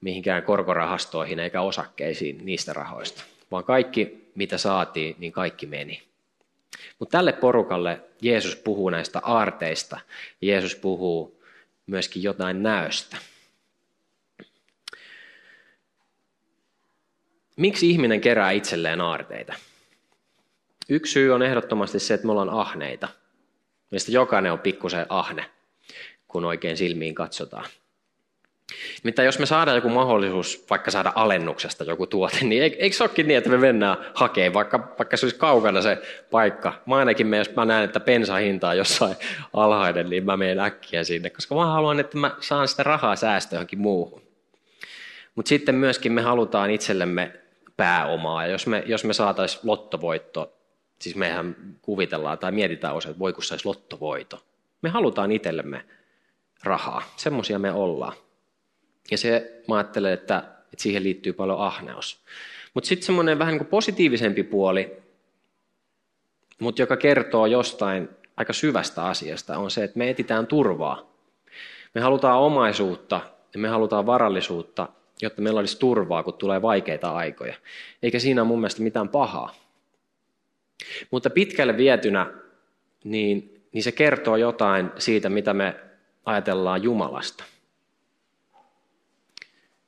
mihinkään 0.00 0.42
korkorahastoihin 0.42 1.38
eikä 1.38 1.60
osakkeisiin 1.60 2.46
niistä 2.46 2.72
rahoista, 2.72 3.24
vaan 3.50 3.64
kaikki 3.64 4.30
mitä 4.34 4.58
saatiin, 4.58 5.16
niin 5.18 5.32
kaikki 5.32 5.66
meni. 5.66 6.02
Mutta 6.98 7.18
tälle 7.18 7.32
porukalle 7.32 8.00
Jeesus 8.22 8.56
puhuu 8.56 8.90
näistä 8.90 9.20
aarteista 9.22 10.00
Jeesus 10.40 10.76
puhuu 10.76 11.42
myöskin 11.86 12.22
jotain 12.22 12.62
näöstä. 12.62 13.16
Miksi 17.56 17.90
ihminen 17.90 18.20
kerää 18.20 18.50
itselleen 18.50 19.00
aarteita? 19.00 19.54
Yksi 20.92 21.12
syy 21.12 21.30
on 21.30 21.42
ehdottomasti 21.42 21.98
se, 21.98 22.14
että 22.14 22.26
me 22.26 22.32
ollaan 22.32 22.50
ahneita. 22.50 23.08
Meistä 23.90 24.12
jokainen 24.12 24.52
on 24.52 24.58
pikkusen 24.58 25.06
ahne, 25.08 25.44
kun 26.28 26.44
oikein 26.44 26.76
silmiin 26.76 27.14
katsotaan. 27.14 27.64
Mitä 29.02 29.22
jos 29.22 29.38
me 29.38 29.46
saadaan 29.46 29.76
joku 29.76 29.88
mahdollisuus 29.88 30.66
vaikka 30.70 30.90
saada 30.90 31.12
alennuksesta 31.14 31.84
joku 31.84 32.06
tuote, 32.06 32.44
niin 32.44 32.62
eikö 32.62 32.96
se 32.96 33.02
olekin 33.02 33.28
niin, 33.28 33.38
että 33.38 33.50
me 33.50 33.58
mennään 33.58 33.96
hakemaan, 34.14 34.54
vaikka, 34.54 34.94
vaikka 34.98 35.16
se 35.16 35.26
olisi 35.26 35.38
kaukana 35.38 35.82
se 35.82 35.98
paikka. 36.30 36.82
Mä 36.86 36.96
ainakin 36.96 37.26
me, 37.26 37.38
jos 37.38 37.54
mä 37.56 37.64
näen, 37.64 37.84
että 37.84 38.00
hinta 38.40 38.68
on 38.68 38.76
jossain 38.76 39.16
alhainen, 39.52 40.10
niin 40.10 40.24
mä 40.24 40.36
menen 40.36 40.60
äkkiä 40.60 41.04
sinne, 41.04 41.30
koska 41.30 41.54
mä 41.54 41.66
haluan, 41.66 42.00
että 42.00 42.18
mä 42.18 42.36
saan 42.40 42.68
sitä 42.68 42.82
rahaa 42.82 43.16
säästöä 43.16 43.56
johonkin 43.56 43.80
muuhun. 43.80 44.22
Mutta 45.34 45.48
sitten 45.48 45.74
myöskin 45.74 46.12
me 46.12 46.22
halutaan 46.22 46.70
itsellemme 46.70 47.32
pääomaa, 47.76 48.46
ja 48.46 48.52
jos 48.52 48.66
me, 48.66 48.82
jos 48.86 49.04
me 49.04 49.12
saataisiin 49.12 49.60
lottovoitto 49.64 50.61
Siis 51.02 51.16
mehän 51.16 51.56
kuvitellaan 51.82 52.38
tai 52.38 52.52
mietitään 52.52 52.94
osa, 52.94 53.08
että 53.08 53.18
voi 53.18 53.32
kun 53.32 53.42
saisi 53.42 53.66
lottovoito. 53.66 54.44
Me 54.82 54.88
halutaan 54.88 55.32
itsellemme 55.32 55.84
rahaa. 56.64 57.02
Semmoisia 57.16 57.58
me 57.58 57.72
ollaan. 57.72 58.12
Ja 59.10 59.18
se, 59.18 59.62
mä 59.68 59.76
ajattelen, 59.76 60.12
että, 60.12 60.38
että 60.38 60.82
siihen 60.82 61.02
liittyy 61.02 61.32
paljon 61.32 61.60
ahneus. 61.60 62.24
Mutta 62.74 62.88
sitten 62.88 63.06
semmoinen 63.06 63.38
vähän 63.38 63.52
niin 63.52 63.58
kuin 63.58 63.68
positiivisempi 63.68 64.42
puoli, 64.42 64.96
mutta 66.60 66.82
joka 66.82 66.96
kertoo 66.96 67.46
jostain 67.46 68.08
aika 68.36 68.52
syvästä 68.52 69.04
asiasta, 69.04 69.58
on 69.58 69.70
se, 69.70 69.84
että 69.84 69.98
me 69.98 70.10
etitään 70.10 70.46
turvaa. 70.46 71.12
Me 71.94 72.00
halutaan 72.00 72.38
omaisuutta 72.38 73.20
ja 73.54 73.60
me 73.60 73.68
halutaan 73.68 74.06
varallisuutta, 74.06 74.88
jotta 75.22 75.42
meillä 75.42 75.60
olisi 75.60 75.78
turvaa, 75.78 76.22
kun 76.22 76.34
tulee 76.34 76.62
vaikeita 76.62 77.12
aikoja. 77.12 77.54
Eikä 78.02 78.18
siinä 78.18 78.42
ole 78.42 78.48
mun 78.48 78.58
mielestä 78.58 78.82
mitään 78.82 79.08
pahaa. 79.08 79.61
Mutta 81.10 81.30
pitkälle 81.30 81.76
vietynä, 81.76 82.32
niin, 83.04 83.64
niin 83.72 83.82
se 83.82 83.92
kertoo 83.92 84.36
jotain 84.36 84.90
siitä, 84.98 85.28
mitä 85.28 85.54
me 85.54 85.76
ajatellaan 86.24 86.82
Jumalasta. 86.82 87.44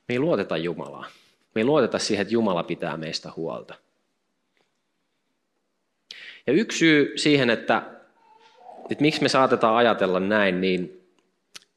Me 0.07 0.15
ei 0.15 0.19
luoteta 0.19 0.57
Jumalaa. 0.57 1.05
Me 1.55 1.61
ei 1.61 1.65
luoteta 1.65 1.99
siihen, 1.99 2.21
että 2.21 2.33
Jumala 2.33 2.63
pitää 2.63 2.97
meistä 2.97 3.31
huolta. 3.35 3.75
Ja 6.47 6.53
yksi 6.53 6.77
syy 6.77 7.17
siihen, 7.17 7.49
että, 7.49 7.81
että 8.89 9.01
miksi 9.01 9.21
me 9.21 9.29
saatetaan 9.29 9.75
ajatella 9.75 10.19
näin, 10.19 10.61
niin, 10.61 11.07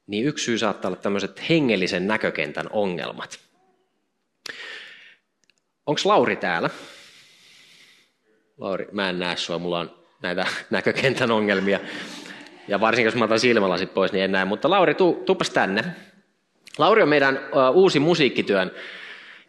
niin 0.07 0.27
yksi 0.27 0.45
syy 0.45 0.59
saattaa 0.59 0.89
olla 0.89 1.01
tämmöiset 1.01 1.49
hengellisen 1.49 2.07
näkökentän 2.07 2.67
ongelmat. 2.71 3.39
Onko 5.87 6.01
Lauri 6.05 6.37
täällä? 6.37 6.71
Lauri, 8.59 8.89
mä 8.93 9.09
en 9.09 9.19
näe 9.19 9.37
sua, 9.37 9.59
mulla 9.59 9.79
on 9.79 9.91
näitä 10.23 10.47
näkökentän 10.71 11.31
ongelmia. 11.31 11.81
Ja 12.69 12.81
varsinkin 12.81 13.07
jos 13.07 13.15
mä 13.15 13.25
otan 13.25 13.41
silmälasit 13.41 13.95
pois, 13.95 14.13
niin 14.13 14.25
en 14.25 14.33
näe. 14.33 14.45
Mutta 14.45 14.71
Lauri, 14.71 14.95
tuu, 14.95 15.23
tuupas 15.27 15.51
tänne. 15.51 15.85
Lauri 16.79 17.03
on 17.03 17.09
meidän 17.09 17.37
uh, 17.37 17.77
uusi 17.77 18.01
musiikkityön 18.01 18.71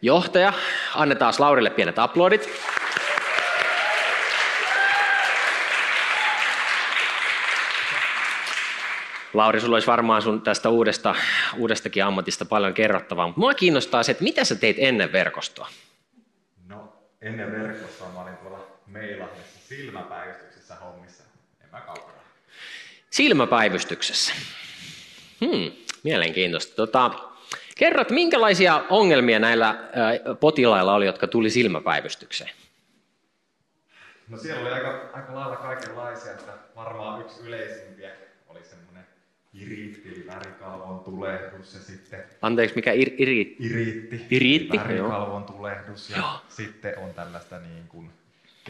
johtaja. 0.02 0.52
Annetaan 0.94 1.34
Laurille 1.38 1.70
pienet 1.70 1.98
aplodit. 1.98 2.50
Lauri, 9.34 9.60
sulla 9.60 9.76
olisi 9.76 9.86
varmaan 9.86 10.22
sun 10.22 10.42
tästä 10.42 10.68
uudesta, 10.68 11.14
uudestakin 11.56 12.04
ammatista 12.04 12.44
paljon 12.44 12.74
kerrottavaa, 12.74 13.26
mutta 13.26 13.40
mua 13.40 13.54
kiinnostaa 13.54 14.02
se, 14.02 14.12
että 14.12 14.24
mitä 14.24 14.44
sä 14.44 14.54
teit 14.54 14.76
ennen 14.78 15.12
verkostoa? 15.12 15.68
No, 16.66 16.92
ennen 17.22 17.52
verkostoa 17.52 18.08
mä 18.14 18.22
olin 18.22 18.36
tuolla 18.36 18.79
Meilahdessa 18.90 19.58
silmäpäivystyksessä 19.68 20.74
hommissa, 20.74 21.24
en 21.64 21.68
mä 21.72 21.80
kaukana. 21.80 22.20
Silmäpäivystyksessä. 23.10 24.32
Hmm, 25.40 25.72
mielenkiintoista. 26.02 26.74
Tota, 26.74 27.10
kerrot, 27.78 28.10
minkälaisia 28.10 28.84
ongelmia 28.90 29.38
näillä 29.38 29.78
potilailla 30.40 30.94
oli, 30.94 31.06
jotka 31.06 31.26
tuli 31.26 31.50
silmäpäivystykseen? 31.50 32.50
No 34.28 34.38
siellä 34.38 34.60
oli 34.60 34.70
aika, 34.70 35.10
aika 35.12 35.34
lailla 35.34 35.56
kaikenlaisia, 35.56 36.32
että 36.32 36.52
varmaan 36.76 37.20
yksi 37.20 37.40
yleisimpiä 37.46 38.10
oli 38.48 38.64
semmoinen 38.64 39.06
iriitti, 39.54 40.24
värikalvon 40.26 41.00
tulehdus 41.00 41.74
ja 41.74 41.80
sitten... 41.80 42.24
Anteeksi, 42.42 42.76
mikä 42.76 42.92
ir, 42.92 43.10
iri... 43.18 43.56
iriitti? 43.58 44.26
Iriitti, 44.30 44.78
Värikalvon 44.78 45.42
joo. 45.42 45.56
tulehdus 45.56 46.10
ja 46.10 46.16
joo. 46.16 46.40
sitten 46.48 46.98
on 46.98 47.14
tällaista 47.14 47.58
niin 47.58 47.88
kuin 47.88 48.10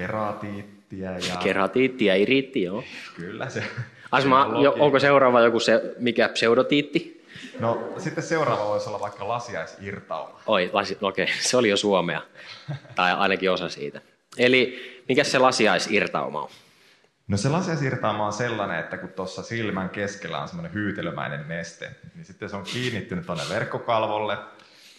keratiittia 0.01 1.11
ja... 1.11 1.37
Keratiitti 1.37 2.05
ja 2.05 2.17
iriitti, 2.17 2.63
joo. 2.63 2.85
Kyllä 3.17 3.49
se... 3.49 3.65
Asma, 4.13 4.51
jo, 4.63 4.77
onko 4.79 4.99
seuraava 4.99 5.41
joku 5.41 5.61
se, 5.61 5.95
mikä 5.99 6.29
pseudotiitti? 6.29 7.27
No 7.59 7.93
sitten 7.99 8.25
seuraava 8.25 8.65
voisi 8.65 8.89
olla 8.89 9.01
vaikka 9.01 9.29
lasiaisirtauma. 9.29 10.41
Oi, 10.47 10.71
lasi, 10.73 10.99
no 11.01 11.09
okei, 11.09 11.27
se 11.41 11.57
oli 11.57 11.69
jo 11.69 11.77
suomea, 11.77 12.23
tai 12.95 13.13
ainakin 13.13 13.51
osa 13.51 13.69
siitä. 13.69 14.01
Eli 14.39 14.79
mikä 15.09 15.25
se 15.25 15.39
lasiaisirtauma 15.39 16.43
on? 16.43 16.49
No 17.29 17.37
se 17.37 17.49
lasiaisirtauma 17.49 18.27
on 18.27 18.33
sellainen, 18.33 18.79
että 18.79 18.97
kun 18.97 19.09
tuossa 19.09 19.43
silmän 19.43 19.91
keskellä 19.91 20.39
on 20.39 20.49
semmoinen 20.49 20.75
hyytelömäinen 20.75 21.49
neste, 21.49 21.91
niin 22.15 22.25
sitten 22.25 22.49
se 22.49 22.57
on 22.57 22.65
kiinnittynyt 22.65 23.27
tuonne 23.27 23.45
verkkokalvolle, 23.51 24.39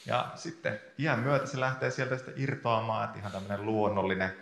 ja 0.05 0.27
sitten 0.35 0.79
iän 0.99 1.19
myötä 1.19 1.45
se 1.45 1.59
lähtee 1.59 1.91
sieltä 1.91 2.17
sitten 2.17 2.33
irtoamaan, 2.37 3.05
että 3.05 3.19
ihan 3.19 3.31
tämmöinen 3.31 3.65
luonnollinen 3.65 4.33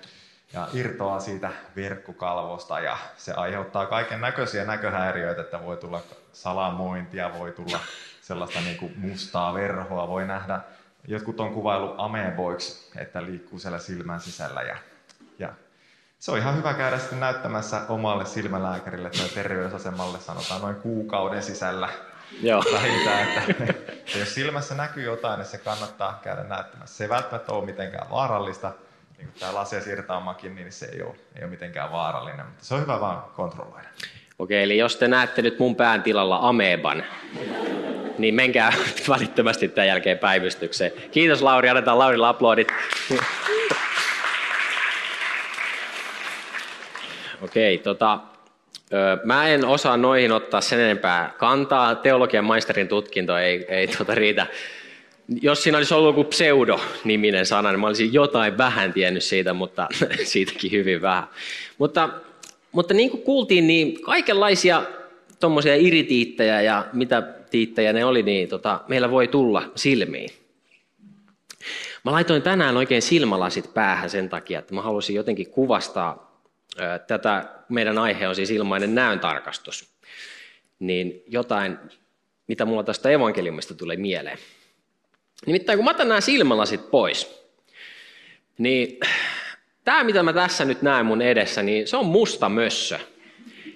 ja 0.53 0.67
irtoaa 0.73 1.19
siitä 1.19 1.51
verkkokalvosta 1.75 2.79
ja 2.79 2.97
se 3.17 3.33
aiheuttaa 3.33 3.85
kaiken 3.85 4.21
näköisiä 4.21 4.65
näköhäiriöitä, 4.65 5.41
että 5.41 5.63
voi 5.63 5.77
tulla 5.77 6.01
salamointia, 6.33 7.33
voi 7.39 7.51
tulla 7.51 7.79
sellaista 8.21 8.59
niin 8.59 8.77
kuin 8.77 8.93
mustaa 8.97 9.53
verhoa, 9.53 10.07
voi 10.07 10.25
nähdä, 10.25 10.59
jotkut 11.07 11.39
on 11.39 11.53
kuvailu 11.53 11.95
ameboiksi, 11.97 12.91
että 12.97 13.23
liikkuu 13.23 13.59
siellä 13.59 13.79
silmän 13.79 14.19
sisällä 14.19 14.61
ja, 14.61 14.77
ja 15.39 15.53
se 16.19 16.31
on 16.31 16.37
ihan 16.37 16.57
hyvä 16.57 16.73
käydä 16.73 16.97
sitten 16.97 17.19
näyttämässä 17.19 17.81
omalle 17.89 18.25
silmälääkärille 18.25 19.09
tai 19.09 19.29
terveysasemalle, 19.29 20.19
sanotaan 20.19 20.61
noin 20.61 20.75
kuukauden 20.75 21.43
sisällä 21.43 21.89
Joo. 22.41 22.63
vähintään, 22.73 23.27
että, 23.27 23.63
että 23.63 24.17
jos 24.19 24.33
silmässä 24.33 24.75
näkyy 24.75 25.03
jotain, 25.03 25.37
niin 25.37 25.47
se 25.47 25.57
kannattaa 25.57 26.19
käydä 26.23 26.43
näyttämässä. 26.43 26.97
Se 26.97 27.03
ei 27.03 27.09
välttämättä 27.09 27.51
ole 27.51 27.65
mitenkään 27.65 28.09
vaarallista, 28.09 28.71
niin 29.19 29.27
kuin 29.27 29.39
tämä 29.39 29.53
lasiasirtaamakin, 29.53 30.55
niin 30.55 30.71
se 30.71 30.85
ei 30.85 31.01
ole, 31.01 31.15
ei 31.35 31.43
ole 31.43 31.49
mitenkään 31.49 31.91
vaarallinen, 31.91 32.45
mutta 32.45 32.65
se 32.65 32.73
on 32.73 32.81
hyvä 32.81 32.99
vaan 32.99 33.23
kontrolloida. 33.35 33.88
Okei, 34.39 34.63
eli 34.63 34.77
jos 34.77 34.95
te 34.95 35.07
näette 35.07 35.41
nyt 35.41 35.59
mun 35.59 35.75
pään 35.75 36.03
tilalla 36.03 36.39
ameban, 36.41 37.03
niin 38.17 38.35
menkää 38.35 38.73
välittömästi 39.09 39.67
tämän 39.67 39.88
jälkeen 39.88 40.17
päivystykseen. 40.17 40.91
Kiitos 41.11 41.41
Lauri, 41.41 41.69
annetaan 41.69 41.99
Laurille 41.99 42.27
aplodit. 42.27 42.67
Okei, 47.41 47.77
tota, 47.77 48.19
Mä 49.23 49.47
en 49.47 49.65
osaa 49.65 49.97
noihin 49.97 50.31
ottaa 50.31 50.61
sen 50.61 50.79
enempää 50.79 51.33
kantaa. 51.38 51.95
Teologian 51.95 52.45
maisterin 52.45 52.88
tutkinto 52.88 53.38
ei, 53.38 53.65
ei 53.67 53.88
tuota 53.88 54.15
riitä 54.15 54.47
jos 55.41 55.63
siinä 55.63 55.77
olisi 55.77 55.93
ollut 55.93 56.17
joku 56.17 56.29
pseudo-niminen 56.29 57.45
sana, 57.45 57.71
niin 57.71 57.79
mä 57.79 57.88
olisin 57.88 58.13
jotain 58.13 58.57
vähän 58.57 58.93
tiennyt 58.93 59.24
siitä, 59.24 59.53
mutta 59.53 59.88
siitäkin 60.24 60.71
hyvin 60.71 61.01
vähän. 61.01 61.24
Mutta, 61.77 62.09
mutta 62.71 62.93
niin 62.93 63.09
kuin 63.09 63.24
kuultiin, 63.24 63.67
niin 63.67 64.01
kaikenlaisia 64.01 64.83
tuommoisia 65.39 65.75
iritiittejä 65.75 66.62
ja 66.62 66.86
mitä 66.93 67.21
tiittejä 67.21 67.93
ne 67.93 68.05
oli, 68.05 68.24
niin 68.24 68.50
tota, 68.50 68.81
meillä 68.88 69.12
voi 69.12 69.27
tulla 69.27 69.71
silmiin. 69.75 70.29
Mä 72.05 72.12
laitoin 72.12 72.41
tänään 72.41 72.77
oikein 72.77 73.01
silmälasit 73.01 73.74
päähän 73.74 74.09
sen 74.09 74.29
takia, 74.29 74.59
että 74.59 74.75
mä 74.75 74.81
halusin 74.81 75.15
jotenkin 75.15 75.50
kuvastaa 75.50 76.41
ö, 76.79 77.00
tätä, 77.00 77.45
meidän 77.69 77.98
aihe 77.98 78.27
on 78.27 78.36
siis 78.36 78.51
ilmainen 78.51 78.95
näöntarkastus, 78.95 79.89
niin 80.79 81.24
jotain, 81.27 81.77
mitä 82.48 82.65
mulla 82.65 82.83
tästä 82.83 83.09
evankeliumista 83.09 83.74
tulee 83.74 83.98
mieleen. 83.98 84.38
Nimittäin 85.46 85.77
kun 85.77 85.86
mä 85.86 85.91
otan 85.91 86.08
nämä 86.08 86.22
silmälasit 86.22 86.91
pois, 86.91 87.46
niin 88.58 89.00
tämä 89.84 90.03
mitä 90.03 90.24
mä 90.24 90.34
tässä 90.34 90.65
nyt 90.65 90.81
näen 90.81 91.05
mun 91.05 91.22
edessä, 91.22 91.63
niin 91.63 91.88
se 91.88 91.98
on 91.98 92.05
musta 92.05 92.50
mössö. 92.50 93.00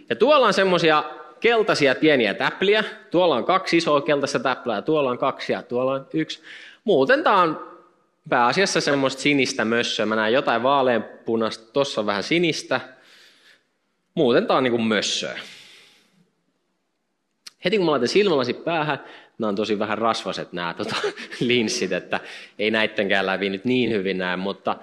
Ja 0.10 0.16
tuolla 0.16 0.48
on 0.48 0.54
semmosia 0.54 1.04
keltaisia 1.40 1.96
pieniä 1.96 2.34
täpliä, 2.34 2.84
tuolla 3.12 3.36
on 3.36 3.46
kaksi 3.46 3.78
isoa 3.78 4.02
keltaista 4.02 4.40
täplää, 4.40 4.82
tuolla 4.82 5.10
on 5.10 5.18
kaksi 5.18 5.54
ja 5.54 5.62
tuolla 5.62 5.92
on 5.92 6.08
yksi. 6.14 6.42
Muuten 6.84 7.24
tämä 7.24 7.42
on 7.42 7.74
pääasiassa 8.30 8.82
semmoista 8.82 9.22
sinistä 9.22 9.66
mössöä. 9.66 10.06
Mä 10.06 10.16
näen 10.16 10.34
jotain 10.34 10.64
vaaleanpunasta, 10.64 11.74
tuossa 11.74 12.02
on 12.02 12.08
vähän 12.08 12.24
sinistä. 12.24 12.82
Muuten 14.16 14.48
tämä 14.48 14.58
on 14.58 14.64
niin 14.64 14.72
kuin 14.72 14.84
mössöä. 14.84 15.40
Heti 17.66 17.78
kun 17.78 17.86
mä 17.86 17.92
laitan 17.92 18.08
silmälasit 18.08 18.64
päähän, 18.64 19.04
nämä 19.38 19.50
on 19.50 19.56
tosi 19.56 19.80
vähän 19.80 19.98
rasvaset 19.98 20.54
nämä 20.54 20.74
tota, 20.74 20.96
linssit, 21.40 21.92
että 21.92 22.20
ei 22.60 22.72
näittenkään 22.72 23.26
läpi 23.26 23.50
nyt 23.50 23.66
niin 23.66 23.90
hyvin 23.92 24.18
näe, 24.18 24.36
mutta, 24.36 24.76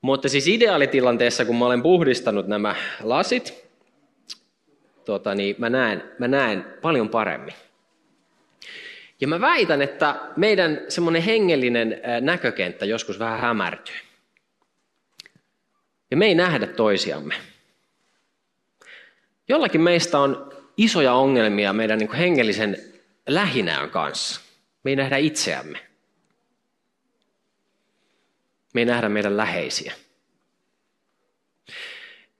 mutta 0.00 0.28
siis 0.28 0.48
ideaalitilanteessa, 0.48 1.44
kun 1.44 1.56
mä 1.56 1.66
olen 1.66 1.82
puhdistanut 1.82 2.46
nämä 2.46 2.74
lasit, 3.02 3.64
tota, 5.04 5.34
niin 5.34 5.56
mä 5.58 5.70
näen, 5.70 6.02
mä 6.18 6.28
näen 6.28 6.66
paljon 6.82 7.08
paremmin. 7.08 7.54
Ja 9.20 9.28
mä 9.28 9.40
väitän, 9.40 9.82
että 9.82 10.16
meidän 10.36 10.80
semmoinen 10.88 11.22
hengellinen 11.22 12.00
näkökenttä 12.20 12.84
joskus 12.84 13.18
vähän 13.18 13.40
hämärtyy. 13.40 13.96
Ja 16.10 16.16
me 16.16 16.26
ei 16.26 16.34
nähdä 16.34 16.66
toisiamme. 16.66 17.34
Jollakin 19.48 19.80
meistä 19.80 20.18
on 20.18 20.52
isoja 20.76 21.12
ongelmia 21.12 21.72
meidän 21.72 21.98
niin 21.98 22.12
hengellisen 22.12 22.93
lähinään 23.28 23.90
kanssa. 23.90 24.40
Me 24.84 24.90
ei 24.90 24.96
nähdä 24.96 25.16
itseämme. 25.16 25.78
Me 28.74 28.80
ei 28.80 28.84
nähdä 28.84 29.08
meidän 29.08 29.36
läheisiä. 29.36 29.92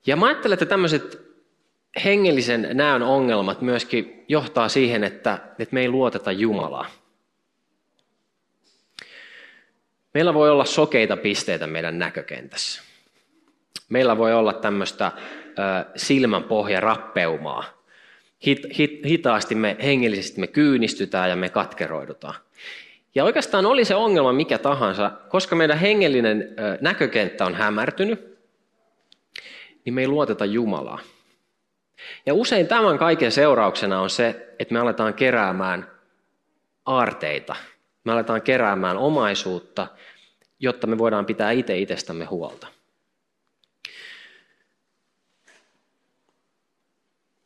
Ja 0.06 0.16
mä 0.16 0.26
ajattelen, 0.26 0.54
että 0.54 0.66
tämmöiset 0.66 1.24
hengellisen 2.04 2.68
näön 2.72 3.02
ongelmat 3.02 3.60
myöskin 3.60 4.24
johtaa 4.28 4.68
siihen, 4.68 5.04
että, 5.04 5.38
että 5.58 5.74
me 5.74 5.80
ei 5.80 5.88
luoteta 5.88 6.32
Jumalaa. 6.32 6.86
Meillä 10.14 10.34
voi 10.34 10.50
olla 10.50 10.64
sokeita 10.64 11.16
pisteitä 11.16 11.66
meidän 11.66 11.98
näkökentässä. 11.98 12.82
Meillä 13.88 14.18
voi 14.18 14.34
olla 14.34 14.52
tämmöistä 14.52 15.12
silmän 15.96 16.44
pohja 16.44 16.80
rappeumaa. 16.80 17.83
Hit, 18.46 18.78
hit, 18.78 19.00
hitaasti 19.04 19.54
me 19.54 19.76
hengellisesti 19.82 20.40
me 20.40 20.46
kyynistytään 20.46 21.30
ja 21.30 21.36
me 21.36 21.48
katkeroidutaan. 21.48 22.34
Ja 23.14 23.24
oikeastaan 23.24 23.66
oli 23.66 23.84
se 23.84 23.94
ongelma 23.94 24.32
mikä 24.32 24.58
tahansa, 24.58 25.10
koska 25.28 25.56
meidän 25.56 25.78
hengellinen 25.78 26.56
näkökenttä 26.80 27.44
on 27.44 27.54
hämärtynyt, 27.54 28.38
niin 29.84 29.94
me 29.94 30.00
ei 30.00 30.08
luoteta 30.08 30.44
Jumalaa. 30.44 30.98
Ja 32.26 32.34
usein 32.34 32.66
tämän 32.66 32.98
kaiken 32.98 33.32
seurauksena 33.32 34.00
on 34.00 34.10
se, 34.10 34.54
että 34.58 34.74
me 34.74 34.80
aletaan 34.80 35.14
keräämään 35.14 35.90
aarteita. 36.86 37.56
Me 38.04 38.12
aletaan 38.12 38.42
keräämään 38.42 38.96
omaisuutta, 38.96 39.86
jotta 40.58 40.86
me 40.86 40.98
voidaan 40.98 41.26
pitää 41.26 41.50
itse 41.50 41.78
itsestämme 41.78 42.24
huolta. 42.24 42.66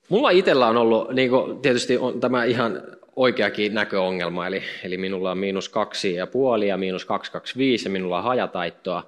Mulla 0.08 0.30
itsellä 0.30 0.66
on 0.66 0.76
ollut, 0.76 1.10
niin 1.10 1.30
kuin 1.30 1.60
tietysti 1.60 1.98
on 1.98 2.20
tämä 2.20 2.44
ihan 2.44 2.82
oikeakin 3.16 3.74
näköongelma, 3.74 4.46
eli, 4.46 4.62
eli 4.84 4.96
minulla 4.96 5.30
on 5.30 5.38
miinus 5.38 5.68
kaksi 5.68 6.14
ja 6.14 6.26
puoli 6.26 6.68
ja 6.68 6.76
miinus 6.76 7.04
225 7.04 7.86
ja 7.86 7.90
minulla 7.90 8.18
on 8.18 8.24
hajataittoa 8.24 9.06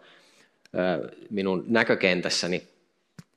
minun 1.31 1.65
näkökentässäni. 1.67 2.63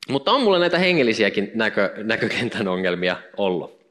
Mutta 0.10 0.32
on 0.32 0.42
mulla 0.42 0.60
näitä 0.60 0.80
hengellisiäkin 0.80 1.52
näkö, 1.56 1.94
näkökentän 2.04 2.68
ongelmia 2.68 3.18
ollut. 3.38 3.84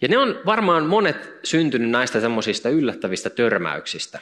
Ja 0.00 0.08
ne 0.08 0.18
on 0.18 0.40
varmaan 0.46 0.86
monet 0.86 1.32
syntynyt 1.42 1.90
näistä 1.90 2.20
semmoisista 2.20 2.68
yllättävistä 2.68 3.30
törmäyksistä, 3.30 4.20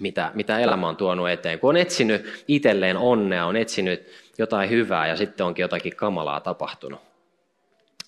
mitä, 0.00 0.30
mitä 0.34 0.58
elämä 0.58 0.88
on 0.88 0.96
tuonut 0.96 1.28
eteen. 1.28 1.58
Kun 1.58 1.70
on 1.70 1.76
etsinyt 1.76 2.44
itselleen 2.48 2.96
onnea, 2.96 3.46
on 3.46 3.56
etsinyt 3.56 4.06
jotain 4.38 4.70
hyvää 4.70 5.06
ja 5.06 5.16
sitten 5.16 5.46
onkin 5.46 5.62
jotakin 5.62 5.96
kamalaa 5.96 6.40
tapahtunut. 6.40 7.13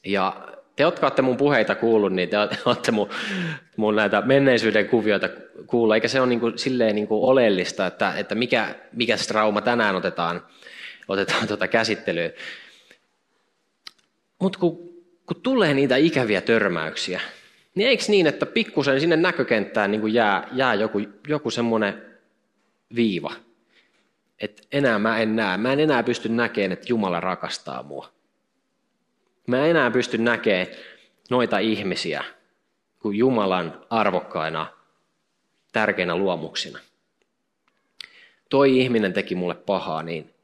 Ja 0.06 0.46
te, 0.76 0.82
jotka 0.82 1.06
olette 1.06 1.22
mun 1.22 1.36
puheita 1.36 1.74
kuullut, 1.74 2.12
niin 2.12 2.28
te 2.28 2.36
olette 2.64 2.92
mun, 2.92 3.08
mun 3.76 3.96
näitä 3.96 4.20
menneisyyden 4.20 4.88
kuvioita 4.88 5.28
kuullut, 5.66 5.94
eikä 5.94 6.08
se 6.08 6.20
ole 6.20 6.28
niin 6.28 6.40
kuin, 6.40 6.58
silleen 6.58 6.94
niin 6.94 7.08
kuin 7.08 7.24
oleellista, 7.24 7.86
että, 7.86 8.14
että 8.16 8.34
mikä, 8.34 8.74
mikä 8.92 9.16
trauma 9.28 9.60
tänään 9.60 9.96
otetaan, 9.96 10.42
otetaan 11.08 11.48
tuota 11.48 11.68
käsittelyyn. 11.68 12.32
Mutta 14.38 14.58
kun, 14.58 15.04
kun 15.26 15.40
tulee 15.42 15.74
niitä 15.74 15.96
ikäviä 15.96 16.40
törmäyksiä, 16.40 17.20
niin 17.74 17.88
eikö 17.88 18.04
niin, 18.08 18.26
että 18.26 18.46
pikkusen 18.46 19.00
sinne 19.00 19.16
näkökenttään 19.16 19.90
niin 19.90 20.00
kuin 20.00 20.14
jää, 20.14 20.48
jää 20.52 20.74
joku, 20.74 21.00
joku 21.28 21.50
semmoinen 21.50 22.02
viiva, 22.94 23.32
että 24.40 24.62
enää 24.72 24.98
mä 24.98 25.18
en 25.18 25.36
näe, 25.36 25.56
mä 25.56 25.72
en 25.72 25.80
enää 25.80 26.02
pysty 26.02 26.28
näkemään, 26.28 26.72
että 26.72 26.86
Jumala 26.88 27.20
rakastaa 27.20 27.82
mua. 27.82 28.15
Mä 29.46 29.64
en 29.64 29.70
enää 29.70 29.90
pysty 29.90 30.18
näkemään 30.18 30.66
noita 31.30 31.58
ihmisiä 31.58 32.24
kuin 32.98 33.18
Jumalan 33.18 33.86
arvokkaina, 33.90 34.66
tärkeinä 35.72 36.16
luomuksina. 36.16 36.78
Toi 38.48 38.78
ihminen 38.78 39.12
teki 39.12 39.34
mulle 39.34 39.54
pahaa, 39.54 40.02
niin 40.02 40.34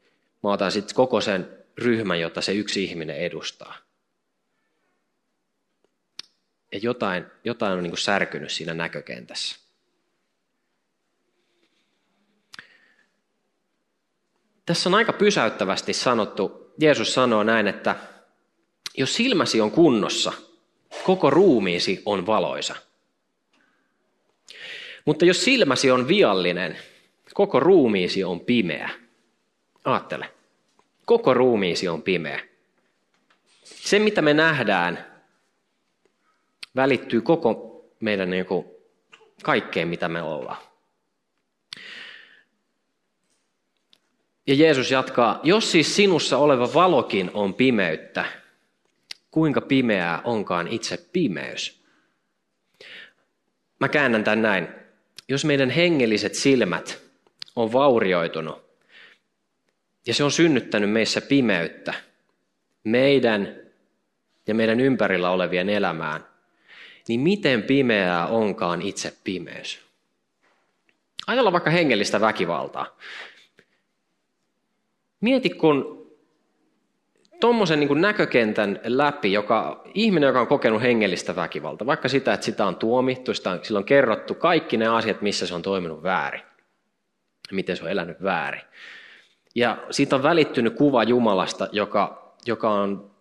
mä 0.43 0.51
otan 0.51 0.71
sitten 0.71 0.95
koko 0.95 1.21
sen 1.21 1.49
ryhmän, 1.77 2.19
jota 2.19 2.41
se 2.41 2.53
yksi 2.53 2.83
ihminen 2.83 3.17
edustaa. 3.17 3.77
Ja 6.71 6.79
jotain, 6.81 7.25
jotain 7.43 7.73
on 7.73 7.83
niin 7.83 7.97
särkynyt 7.97 8.51
siinä 8.51 8.73
näkökentässä. 8.73 9.55
Tässä 14.65 14.89
on 14.89 14.95
aika 14.95 15.13
pysäyttävästi 15.13 15.93
sanottu, 15.93 16.73
Jeesus 16.79 17.13
sanoo 17.13 17.43
näin, 17.43 17.67
että 17.67 17.95
jos 18.97 19.15
silmäsi 19.15 19.61
on 19.61 19.71
kunnossa, 19.71 20.33
koko 21.03 21.29
ruumiisi 21.29 22.01
on 22.05 22.25
valoisa. 22.25 22.75
Mutta 25.05 25.25
jos 25.25 25.43
silmäsi 25.43 25.91
on 25.91 26.07
viallinen, 26.07 26.77
koko 27.33 27.59
ruumiisi 27.59 28.23
on 28.23 28.39
pimeä. 28.39 28.89
Aattele. 29.85 30.29
Koko 31.05 31.33
ruumiisi 31.33 31.87
on 31.87 32.01
pimeä. 32.01 32.39
Se, 33.63 33.99
mitä 33.99 34.21
me 34.21 34.33
nähdään, 34.33 35.05
välittyy 36.75 37.21
koko 37.21 37.81
meidän 37.99 38.29
niin 38.29 38.45
kuin, 38.45 38.65
kaikkeen, 39.43 39.87
mitä 39.87 40.09
me 40.09 40.21
ollaan. 40.21 40.57
Ja 44.47 44.55
Jeesus 44.55 44.91
jatkaa, 44.91 45.39
jos 45.43 45.71
siis 45.71 45.95
sinussa 45.95 46.37
oleva 46.37 46.73
valokin 46.73 47.31
on 47.33 47.53
pimeyttä, 47.53 48.42
kuinka 49.33 49.61
pimeää 49.61 50.21
onkaan 50.23 50.67
itse 50.67 51.09
pimeys. 51.13 51.83
Mä 53.79 53.89
käännän 53.89 54.23
tämän 54.23 54.41
näin. 54.41 54.67
Jos 55.29 55.45
meidän 55.45 55.69
hengelliset 55.69 56.35
silmät 56.35 57.01
on 57.55 57.73
vaurioitunut 57.73 58.63
ja 60.05 60.13
se 60.13 60.23
on 60.23 60.31
synnyttänyt 60.31 60.91
meissä 60.91 61.21
pimeyttä, 61.21 61.93
meidän 62.83 63.55
ja 64.47 64.55
meidän 64.55 64.79
ympärillä 64.79 65.29
olevien 65.29 65.69
elämään, 65.69 66.25
niin 67.07 67.19
miten 67.19 67.63
pimeää 67.63 68.27
onkaan 68.27 68.81
itse 68.81 69.13
pimeys? 69.23 69.81
Ajatellaan 71.27 71.53
vaikka 71.53 71.69
hengellistä 71.69 72.21
väkivaltaa. 72.21 72.97
Mieti, 75.21 75.49
kun 75.49 76.02
tuommoisen 77.43 77.79
niin 77.79 78.01
näkökentän 78.01 78.79
läpi, 78.83 79.33
joka, 79.33 79.83
ihminen, 79.93 80.27
joka 80.27 80.41
on 80.41 80.47
kokenut 80.47 80.81
hengellistä 80.81 81.35
väkivaltaa, 81.35 81.85
vaikka 81.87 82.07
sitä, 82.07 82.33
että 82.33 82.45
sitä 82.45 82.65
on 82.65 82.75
tuomittu, 82.75 83.33
sitä 83.33 83.51
on, 83.51 83.59
sillä 83.63 83.77
on 83.77 83.85
kerrottu 83.85 84.35
kaikki 84.35 84.77
ne 84.77 84.87
asiat, 84.87 85.21
missä 85.21 85.47
se 85.47 85.55
on 85.55 85.61
toiminut 85.61 86.03
väärin, 86.03 86.41
miten 87.51 87.77
se 87.77 87.83
on 87.83 87.89
elänyt 87.89 88.23
väärin. 88.23 88.61
Ja 89.55 89.77
siitä 89.91 90.15
on 90.15 90.23
välittynyt 90.23 90.75
kuva 90.75 91.03
Jumalasta, 91.03 91.67
joka, 91.71 92.33
joka 92.45 92.71
on 92.71 93.11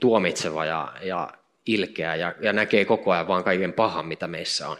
tuomitseva 0.00 0.64
ja, 0.64 0.92
ja 1.02 1.30
ilkeä 1.66 2.14
ja, 2.14 2.34
ja 2.40 2.52
näkee 2.52 2.84
koko 2.84 3.12
ajan 3.12 3.28
vaan 3.28 3.44
kaiken 3.44 3.72
pahan, 3.72 4.06
mitä 4.06 4.26
meissä 4.28 4.68
on. 4.68 4.76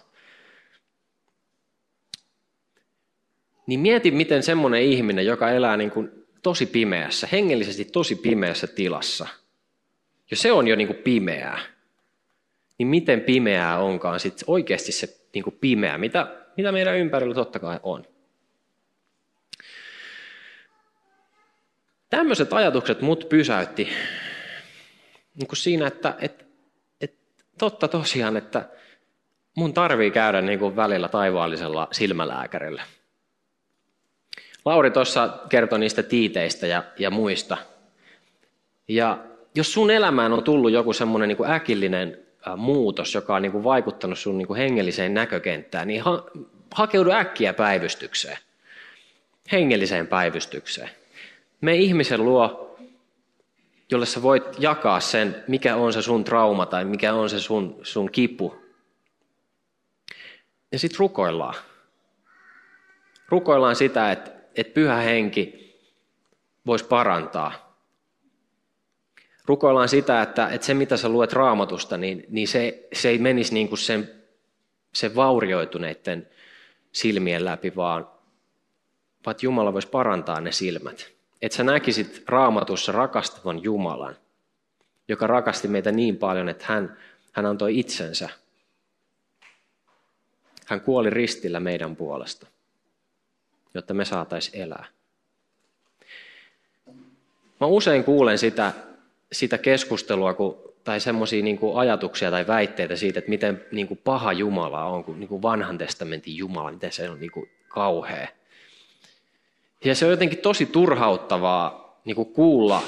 Niin 3.66 3.80
mieti, 3.80 4.10
miten 4.10 4.42
semmoinen 4.42 4.82
ihminen, 4.82 5.26
joka 5.26 5.50
elää 5.50 5.76
niin 5.76 5.90
kuin 5.90 6.23
tosi 6.44 6.66
pimeässä, 6.66 7.28
hengellisesti 7.32 7.84
tosi 7.84 8.16
pimeässä 8.16 8.66
tilassa, 8.66 9.26
jos 10.30 10.42
se 10.42 10.52
on 10.52 10.68
jo 10.68 10.76
niin 10.76 10.86
kuin 10.86 10.96
pimeää, 10.96 11.58
niin 12.78 12.86
miten 12.86 13.20
pimeää 13.20 13.78
onkaan 13.78 14.20
sitten 14.20 14.44
oikeasti 14.46 14.92
se 14.92 15.20
niin 15.34 15.44
kuin 15.44 15.56
pimeä, 15.60 15.98
mitä, 15.98 16.26
mitä 16.56 16.72
meidän 16.72 16.96
ympärillä 16.96 17.34
totta 17.34 17.58
kai 17.58 17.80
on. 17.82 18.04
Tämmöiset 22.10 22.52
ajatukset 22.52 23.00
mut 23.00 23.28
pysäytti 23.28 23.88
niin 25.34 25.46
kuin 25.48 25.56
siinä, 25.56 25.86
että 25.86 26.16
et, 26.20 26.46
et, 27.00 27.14
totta 27.58 27.88
tosiaan, 27.88 28.36
että 28.36 28.68
mun 29.54 29.74
tarvii 29.74 30.10
käydä 30.10 30.40
niin 30.40 30.58
kuin 30.58 30.76
välillä 30.76 31.08
taivaallisella 31.08 31.88
silmälääkärillä. 31.92 32.82
Lauri 34.64 34.90
tuossa 34.90 35.38
kertoi 35.48 35.78
niistä 35.78 36.02
tiiteistä 36.02 36.66
ja, 36.66 36.82
ja 36.98 37.10
muista. 37.10 37.56
Ja 38.88 39.18
jos 39.54 39.72
sun 39.72 39.90
elämään 39.90 40.32
on 40.32 40.44
tullut 40.44 40.72
joku 40.72 40.92
semmoinen 40.92 41.28
niin 41.28 41.50
äkillinen 41.50 42.18
muutos, 42.56 43.14
joka 43.14 43.34
on 43.34 43.42
niin 43.42 43.52
kuin 43.52 43.64
vaikuttanut 43.64 44.18
sun 44.18 44.38
niin 44.38 44.46
kuin 44.46 44.58
hengelliseen 44.58 45.14
näkökenttään, 45.14 45.88
niin 45.88 46.02
ha, 46.02 46.24
hakeudu 46.74 47.10
äkkiä 47.10 47.52
päivystykseen, 47.52 48.38
hengelliseen 49.52 50.06
päivystykseen. 50.06 50.90
Me 51.60 51.74
ihmisen 51.74 52.24
luo, 52.24 52.76
jolle 53.90 54.06
sä 54.06 54.22
voit 54.22 54.44
jakaa 54.58 55.00
sen, 55.00 55.44
mikä 55.48 55.76
on 55.76 55.92
se 55.92 56.02
sun 56.02 56.24
trauma 56.24 56.66
tai 56.66 56.84
mikä 56.84 57.14
on 57.14 57.30
se 57.30 57.40
sun, 57.40 57.80
sun 57.82 58.10
kipu. 58.10 58.56
Ja 60.72 60.78
sitten 60.78 60.98
rukoillaan. 60.98 61.54
Rukoillaan 63.28 63.76
sitä, 63.76 64.12
että 64.12 64.30
että 64.56 64.74
pyhä 64.74 64.96
henki 64.96 65.74
voisi 66.66 66.84
parantaa. 66.84 67.64
Rukoillaan 69.46 69.88
sitä, 69.88 70.22
että, 70.22 70.48
että 70.48 70.66
se 70.66 70.74
mitä 70.74 70.96
sä 70.96 71.08
luet 71.08 71.32
raamatusta, 71.32 71.96
niin, 71.96 72.24
niin 72.28 72.48
se, 72.48 72.88
se 72.92 73.08
ei 73.08 73.18
menisi 73.18 73.54
niin 73.54 73.68
kuin 73.68 73.78
sen, 73.78 74.10
sen 74.94 75.14
vaurioituneiden 75.14 76.28
silmien 76.92 77.44
läpi, 77.44 77.76
vaan, 77.76 78.08
vaan 79.26 79.36
Jumala 79.42 79.72
voisi 79.72 79.88
parantaa 79.88 80.40
ne 80.40 80.52
silmät. 80.52 81.10
Että 81.42 81.56
sä 81.56 81.64
näkisit 81.64 82.22
raamatussa 82.28 82.92
rakastavan 82.92 83.62
Jumalan, 83.62 84.16
joka 85.08 85.26
rakasti 85.26 85.68
meitä 85.68 85.92
niin 85.92 86.16
paljon, 86.16 86.48
että 86.48 86.64
hän, 86.68 86.96
hän 87.32 87.46
antoi 87.46 87.78
itsensä. 87.78 88.28
Hän 90.66 90.80
kuoli 90.80 91.10
ristillä 91.10 91.60
meidän 91.60 91.96
puolesta. 91.96 92.46
Jotta 93.74 93.94
me 93.94 94.04
saataisiin 94.04 94.62
elää. 94.62 94.86
Mä 97.60 97.66
usein 97.66 98.04
kuulen 98.04 98.38
sitä, 98.38 98.72
sitä 99.32 99.58
keskustelua 99.58 100.34
kun, 100.34 100.58
tai 100.84 101.00
semmoisia 101.00 101.42
niin 101.42 101.58
ajatuksia 101.74 102.30
tai 102.30 102.46
väitteitä 102.46 102.96
siitä, 102.96 103.18
että 103.18 103.28
miten 103.28 103.64
niin 103.72 103.88
kuin 103.88 104.00
paha 104.04 104.32
Jumala 104.32 104.84
on, 104.84 105.04
kuin, 105.04 105.20
niin 105.20 105.28
kuin 105.28 105.42
vanhan 105.42 105.78
testamentin 105.78 106.36
Jumala, 106.36 106.72
miten 106.72 106.92
se 106.92 107.10
on 107.10 107.20
niin 107.20 107.32
kuin 107.32 107.50
kauhea. 107.68 108.28
Ja 109.84 109.94
se 109.94 110.04
on 110.04 110.10
jotenkin 110.10 110.38
tosi 110.38 110.66
turhauttavaa 110.66 111.98
niin 112.04 112.16
kuin 112.16 112.32
kuulla, 112.32 112.82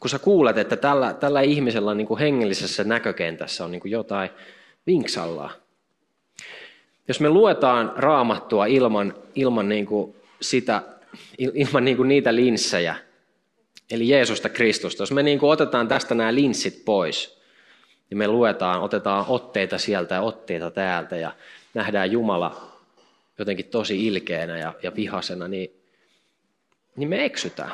kun 0.00 0.10
sä 0.10 0.18
kuulet, 0.18 0.58
että 0.58 0.76
tällä, 0.76 1.14
tällä 1.14 1.40
ihmisellä 1.40 1.94
niin 1.94 2.06
kuin 2.06 2.20
hengellisessä 2.20 2.84
näkökentässä 2.84 3.64
on 3.64 3.70
niin 3.70 3.80
kuin 3.80 3.92
jotain 3.92 4.30
vinksallaa. 4.86 5.50
Jos 7.10 7.20
me 7.20 7.28
luetaan 7.28 7.92
raamattua 7.96 8.66
ilman, 8.66 9.14
ilman 9.34 9.68
niin 9.68 9.86
kuin 9.86 10.16
sitä 10.40 10.82
ilman 11.38 11.84
niin 11.84 11.96
kuin 11.96 12.08
niitä 12.08 12.34
linssejä, 12.34 12.96
eli 13.90 14.08
Jeesusta 14.08 14.48
Kristusta. 14.48 15.02
Jos 15.02 15.12
me 15.12 15.22
niin 15.22 15.38
kuin 15.38 15.50
otetaan 15.50 15.88
tästä 15.88 16.14
nämä 16.14 16.34
linssit 16.34 16.84
pois, 16.84 17.40
ja 18.10 18.16
me 18.16 18.28
luetaan, 18.28 18.80
otetaan 18.80 19.24
otteita 19.28 19.78
sieltä 19.78 20.14
ja 20.14 20.20
otteita 20.20 20.70
täältä, 20.70 21.16
ja 21.16 21.32
nähdään 21.74 22.12
Jumala 22.12 22.78
jotenkin 23.38 23.66
tosi 23.66 24.06
ilkeänä 24.06 24.58
ja, 24.58 24.74
ja 24.82 24.96
vihasena, 24.96 25.48
niin, 25.48 25.70
niin 26.96 27.08
me 27.08 27.24
eksytään. 27.24 27.72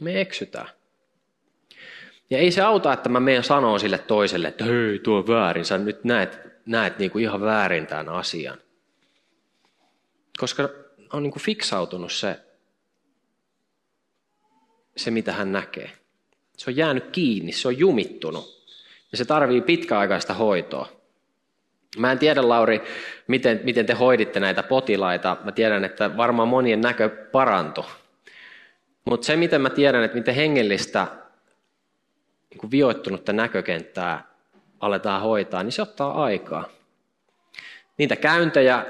Me 0.00 0.20
eksytään. 0.20 0.68
Ja 2.30 2.38
ei 2.38 2.50
se 2.50 2.60
auta, 2.60 2.92
että 2.92 3.08
mä 3.08 3.20
menen 3.20 3.44
sanoa 3.44 3.78
sille 3.78 3.98
toiselle, 3.98 4.48
että 4.48 4.64
hei, 4.64 4.98
tuo 4.98 5.18
on 5.18 5.28
väärin, 5.28 5.64
sä 5.64 5.78
nyt 5.78 6.04
näet, 6.04 6.45
näet 6.66 6.98
niin 6.98 7.10
kuin 7.10 7.22
ihan 7.22 7.40
väärin 7.40 7.86
tämän 7.86 8.08
asian. 8.08 8.58
Koska 10.38 10.68
on 11.12 11.22
niin 11.22 11.30
kuin 11.30 11.42
fiksautunut 11.42 12.12
se, 12.12 12.40
se, 14.96 15.10
mitä 15.10 15.32
hän 15.32 15.52
näkee. 15.52 15.90
Se 16.56 16.70
on 16.70 16.76
jäänyt 16.76 17.10
kiinni, 17.10 17.52
se 17.52 17.68
on 17.68 17.78
jumittunut. 17.78 18.66
Ja 19.12 19.18
se 19.18 19.24
tarvii 19.24 19.60
pitkäaikaista 19.60 20.34
hoitoa. 20.34 20.88
Mä 21.98 22.12
en 22.12 22.18
tiedä, 22.18 22.48
Lauri, 22.48 22.82
miten, 23.26 23.60
miten 23.64 23.86
te 23.86 23.92
hoiditte 23.92 24.40
näitä 24.40 24.62
potilaita. 24.62 25.36
Mä 25.44 25.52
tiedän, 25.52 25.84
että 25.84 26.16
varmaan 26.16 26.48
monien 26.48 26.80
näkö 26.80 27.08
parantui. 27.08 27.84
Mutta 29.04 29.26
se, 29.26 29.36
miten 29.36 29.60
mä 29.60 29.70
tiedän, 29.70 30.04
että 30.04 30.16
miten 30.16 30.34
hengellistä 30.34 31.06
niin 32.50 32.70
vioittunutta 32.70 33.32
näkökenttää 33.32 34.35
aletaan 34.80 35.22
hoitaa, 35.22 35.62
niin 35.62 35.72
se 35.72 35.82
ottaa 35.82 36.24
aikaa 36.24 36.68
niitä 37.98 38.16
käyntejä, 38.16 38.86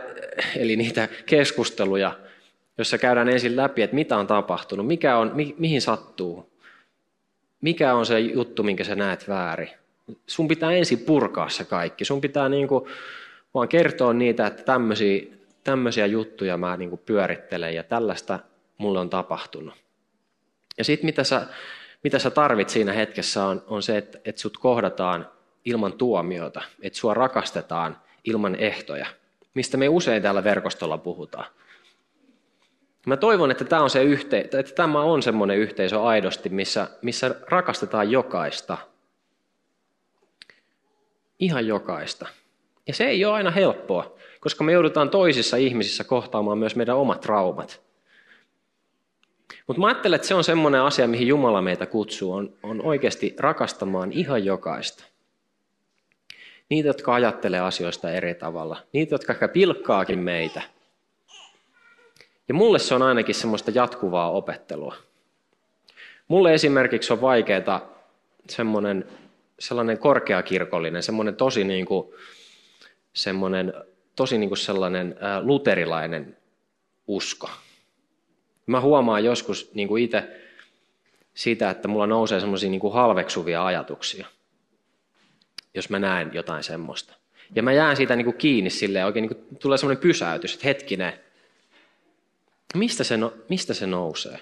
eli 0.57 0.77
niitä 0.77 1.09
keskusteluja, 1.27 2.19
jossa 2.79 2.99
käydään 2.99 3.29
ensin 3.29 3.57
läpi, 3.57 3.83
että 3.83 3.97
mitä 3.97 4.17
on 4.17 4.27
tapahtunut, 4.27 4.87
mikä 4.87 5.17
on, 5.17 5.31
mi, 5.35 5.55
mihin 5.59 5.83
sattuu, 5.83 6.53
mikä 7.61 7.95
on 7.95 8.07
se 8.07 8.21
juttu, 8.21 8.63
minkä 8.63 8.85
sä 8.85 8.95
näet 8.95 9.29
väärin. 9.29 9.71
Sun 10.27 10.49
pitää 10.49 10.73
ensin 10.73 10.99
purkaa 10.99 11.49
se 11.49 11.65
kaikki. 11.65 12.05
Sun 12.05 12.21
pitää 12.21 12.49
niin 12.49 12.69
kuin, 12.69 12.85
vaan 13.55 13.69
kertoa 13.69 14.13
niitä, 14.13 14.47
että 14.47 14.63
tämmöisiä, 14.63 15.23
tämmöisiä 15.65 16.07
juttuja 16.07 16.57
mä 16.57 16.77
niin 16.77 16.91
kuin 16.91 17.03
pyörittelen 17.07 17.75
ja 17.75 17.83
tällaista 17.83 18.39
mulle 18.79 18.99
on 18.99 19.11
tapahtunut. 19.11 19.75
Ja 20.79 20.85
sitten 20.85 21.07
mitä 21.07 21.25
sä, 21.25 21.47
mitä 22.05 22.19
sä 22.19 22.31
tarvit 22.31 22.69
siinä 22.69 22.93
hetkessä 22.93 23.45
on, 23.45 23.65
on 23.67 23.83
se, 23.83 23.97
että, 23.97 24.19
että 24.25 24.41
sut 24.41 24.59
kohdataan 24.59 25.29
ilman 25.67 25.93
tuomiota, 25.93 26.63
että 26.83 26.99
sua 26.99 27.15
rakastetaan 27.15 27.97
ilman 28.25 28.55
ehtoja, 28.57 29.07
mistä 29.55 29.77
me 29.77 29.89
usein 29.89 30.23
täällä 30.23 30.45
verkostolla 30.45 30.99
puhutaan. 30.99 31.47
Mä 33.07 33.17
toivon, 33.17 33.51
että 33.51 33.65
tämä 33.65 33.83
on, 33.83 33.91
se 33.91 34.03
yhte, 34.03 34.39
että 34.39 34.63
tämä 34.63 35.03
on 35.03 35.23
semmoinen 35.23 35.59
yhteisö 35.59 36.03
aidosti, 36.03 36.49
missä, 36.49 36.89
missä 37.03 37.35
rakastetaan 37.49 38.11
jokaista. 38.11 38.79
Ihan 41.39 41.67
jokaista. 41.67 42.27
Ja 42.87 42.95
se 42.95 43.05
ei 43.05 43.25
ole 43.25 43.35
aina 43.35 43.51
helppoa, 43.51 44.17
koska 44.41 44.65
me 44.65 44.73
joudutaan 44.73 45.11
toisissa 45.11 45.57
ihmisissä 45.57 46.05
kohtaamaan 46.05 46.59
myös 46.59 46.77
meidän 46.77 46.97
omat 46.97 47.21
traumat. 47.21 47.81
Mutta 49.67 49.81
mä 49.81 49.87
ajattelen, 49.87 50.17
että 50.17 50.29
se 50.29 50.35
on 50.35 50.45
semmoinen 50.45 50.81
asia, 50.81 51.09
mihin 51.09 51.29
Jumala 51.29 51.63
meitä 51.63 51.87
kutsuu, 51.87 52.33
on, 52.33 52.53
on 52.63 52.83
oikeasti 52.83 53.35
rakastamaan 53.39 54.13
ihan 54.13 54.45
jokaista. 54.45 55.16
Niitä, 56.69 56.89
jotka 56.89 57.15
ajattelee 57.15 57.61
asioista 57.61 58.11
eri 58.11 58.35
tavalla. 58.35 58.83
Niitä, 58.93 59.15
jotka 59.15 59.33
ehkä 59.33 59.49
pilkkaakin 59.49 60.19
meitä. 60.19 60.63
Ja 62.49 62.55
mulle 62.55 62.79
se 62.79 62.95
on 62.95 63.03
ainakin 63.03 63.35
semmoista 63.35 63.71
jatkuvaa 63.75 64.31
opettelua. 64.31 64.95
Mulle 66.29 66.55
esimerkiksi 66.55 67.13
on 67.13 67.21
vaikeaa 67.21 67.89
semmoinen, 68.49 69.05
sellainen 69.59 69.99
korkeakirkollinen, 69.99 71.03
semmoinen 71.03 71.37
tosi, 71.37 71.65
niin 71.65 71.87
kuin, 71.87 72.09
semmoinen, 73.13 73.75
tosi 74.17 74.39
niin 74.39 74.51
kuin 74.51 74.59
sellainen 74.59 75.17
luterilainen 75.41 76.37
usko. 77.07 77.51
Mä 78.67 78.81
huomaan 78.81 79.25
joskus 79.25 79.71
niin 79.75 79.89
kuin 79.89 80.03
itse 80.03 80.41
siitä, 81.35 81.71
että 81.71 81.89
mulla 81.89 82.07
nousee 82.07 82.41
semmoisia 82.41 82.71
niin 82.71 82.93
halveksuvia 82.93 83.67
ajatuksia 83.67 84.27
jos 85.77 85.91
mä 85.91 85.99
näen 85.99 86.31
jotain 86.35 86.63
semmoista. 86.63 87.15
Ja 87.55 87.63
mä 87.63 87.73
jään 87.73 87.97
siitä 87.97 88.17
niin 88.17 88.25
kuin 88.25 88.37
kiinni 88.37 88.71
silleen, 88.71 89.07
oikein 89.07 89.23
niin 89.23 89.37
kuin 89.37 89.59
tulee 89.59 89.79
semmoinen 89.79 90.03
pysäytys, 90.03 90.55
että 90.55 90.67
hetkinen, 90.67 91.13
mistä 92.75 93.05
se, 93.05 93.17
no, 93.17 93.35
mistä 93.49 93.75
se 93.75 93.87
nousee? 93.87 94.39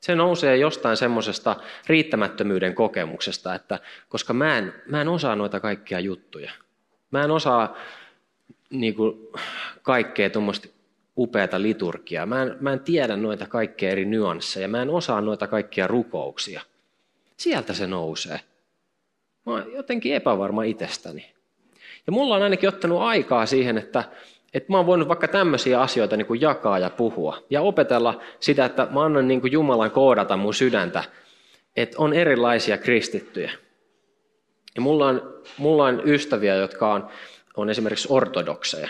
Se 0.00 0.14
nousee 0.14 0.56
jostain 0.56 0.96
semmoisesta 0.96 1.56
riittämättömyyden 1.86 2.74
kokemuksesta, 2.74 3.54
että 3.54 3.78
koska 4.08 4.32
mä 4.32 4.58
en, 4.58 4.74
mä 4.86 5.00
en 5.00 5.08
osaa 5.08 5.36
noita 5.36 5.60
kaikkia 5.60 6.00
juttuja. 6.00 6.50
Mä 7.10 7.24
en 7.24 7.30
osaa 7.30 7.76
niin 8.70 8.94
kuin, 8.94 9.28
kaikkea 9.82 10.30
tuommoista 10.30 10.68
upeata 11.16 11.62
liturgiaa. 11.62 12.26
Mä 12.26 12.42
en, 12.42 12.56
mä 12.60 12.72
en 12.72 12.80
tiedä 12.80 13.16
noita 13.16 13.46
kaikkia 13.46 13.90
eri 13.90 14.04
nyansseja. 14.04 14.68
Mä 14.68 14.82
en 14.82 14.90
osaa 14.90 15.20
noita 15.20 15.46
kaikkia 15.46 15.86
rukouksia. 15.86 16.60
Sieltä 17.36 17.74
se 17.74 17.86
nousee. 17.86 18.40
Mä 19.48 19.54
oon 19.54 19.72
jotenkin 19.72 20.14
epävarma 20.14 20.62
itsestäni. 20.62 21.32
Ja 22.06 22.12
mulla 22.12 22.36
on 22.36 22.42
ainakin 22.42 22.68
ottanut 22.68 23.02
aikaa 23.02 23.46
siihen, 23.46 23.78
että, 23.78 24.04
että 24.54 24.72
mä 24.72 24.76
oon 24.76 24.86
voinut 24.86 25.08
vaikka 25.08 25.28
tämmöisiä 25.28 25.80
asioita 25.80 26.16
niin 26.16 26.26
kuin 26.26 26.40
jakaa 26.40 26.78
ja 26.78 26.90
puhua. 26.90 27.42
Ja 27.50 27.60
opetella 27.60 28.20
sitä, 28.40 28.64
että 28.64 28.86
mä 28.90 29.04
annan 29.04 29.28
niin 29.28 29.40
kuin 29.40 29.52
Jumalan 29.52 29.90
koodata 29.90 30.36
mun 30.36 30.54
sydäntä, 30.54 31.04
että 31.76 31.96
on 31.98 32.12
erilaisia 32.12 32.78
kristittyjä. 32.78 33.50
Ja 34.74 34.80
mulla 34.80 35.06
on, 35.06 35.34
mulla 35.58 35.84
on 35.84 36.02
ystäviä, 36.04 36.54
jotka 36.54 36.92
on, 36.92 37.08
on 37.56 37.70
esimerkiksi 37.70 38.08
ortodokseja. 38.10 38.88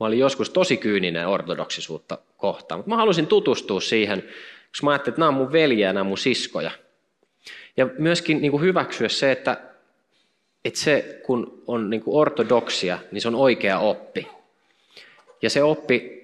Mä 0.00 0.06
olin 0.06 0.18
joskus 0.18 0.50
tosi 0.50 0.76
kyyninen 0.76 1.28
ortodoksisuutta 1.28 2.18
kohtaan, 2.36 2.78
mutta 2.78 2.90
mä 2.90 2.96
halusin 2.96 3.26
tutustua 3.26 3.80
siihen, 3.80 4.22
koska 4.68 4.84
mä 4.84 4.90
ajattelin, 4.90 5.12
että 5.12 5.20
nämä 5.20 5.28
on 5.28 5.34
mun 5.34 5.52
veljiä 5.52 5.86
ja 5.86 5.92
nämä 5.92 6.00
on 6.00 6.06
mun 6.06 6.18
siskoja. 6.18 6.70
Ja 7.76 7.88
myöskin 7.98 8.42
niin 8.42 8.50
kuin 8.50 8.62
hyväksyä 8.62 9.08
se, 9.08 9.32
että 9.32 9.71
että 10.64 10.80
se, 10.80 11.20
kun 11.26 11.62
on 11.66 11.90
niin 11.90 12.02
kuin 12.02 12.16
ortodoksia, 12.16 12.98
niin 13.12 13.22
se 13.22 13.28
on 13.28 13.34
oikea 13.34 13.78
oppi. 13.78 14.28
Ja 15.42 15.50
se 15.50 15.62
oppi, 15.62 16.22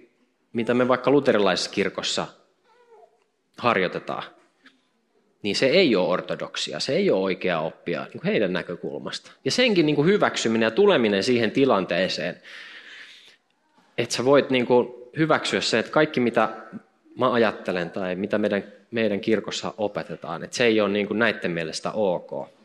mitä 0.52 0.74
me 0.74 0.88
vaikka 0.88 1.10
luterilaisessa 1.10 1.70
kirkossa 1.70 2.26
harjoitetaan, 3.58 4.22
niin 5.42 5.56
se 5.56 5.66
ei 5.66 5.96
ole 5.96 6.08
ortodoksia, 6.08 6.80
se 6.80 6.96
ei 6.96 7.10
ole 7.10 7.22
oikea 7.22 7.60
oppia 7.60 8.00
niin 8.00 8.12
kuin 8.12 8.24
heidän 8.24 8.52
näkökulmasta. 8.52 9.32
Ja 9.44 9.50
senkin 9.50 9.86
niin 9.86 9.96
kuin 9.96 10.08
hyväksyminen 10.08 10.66
ja 10.66 10.70
tuleminen 10.70 11.24
siihen 11.24 11.50
tilanteeseen, 11.50 12.42
että 13.98 14.14
sä 14.14 14.24
voit 14.24 14.50
niin 14.50 14.66
kuin 14.66 14.88
hyväksyä 15.16 15.60
se, 15.60 15.78
että 15.78 15.92
kaikki 15.92 16.20
mitä 16.20 16.48
mä 17.18 17.32
ajattelen 17.32 17.90
tai 17.90 18.14
mitä 18.14 18.38
meidän, 18.38 18.64
meidän 18.90 19.20
kirkossa 19.20 19.74
opetetaan, 19.78 20.44
että 20.44 20.56
se 20.56 20.64
ei 20.64 20.80
ole 20.80 20.88
niin 20.88 21.06
kuin 21.06 21.18
näiden 21.18 21.50
mielestä 21.50 21.92
ok 21.92 22.57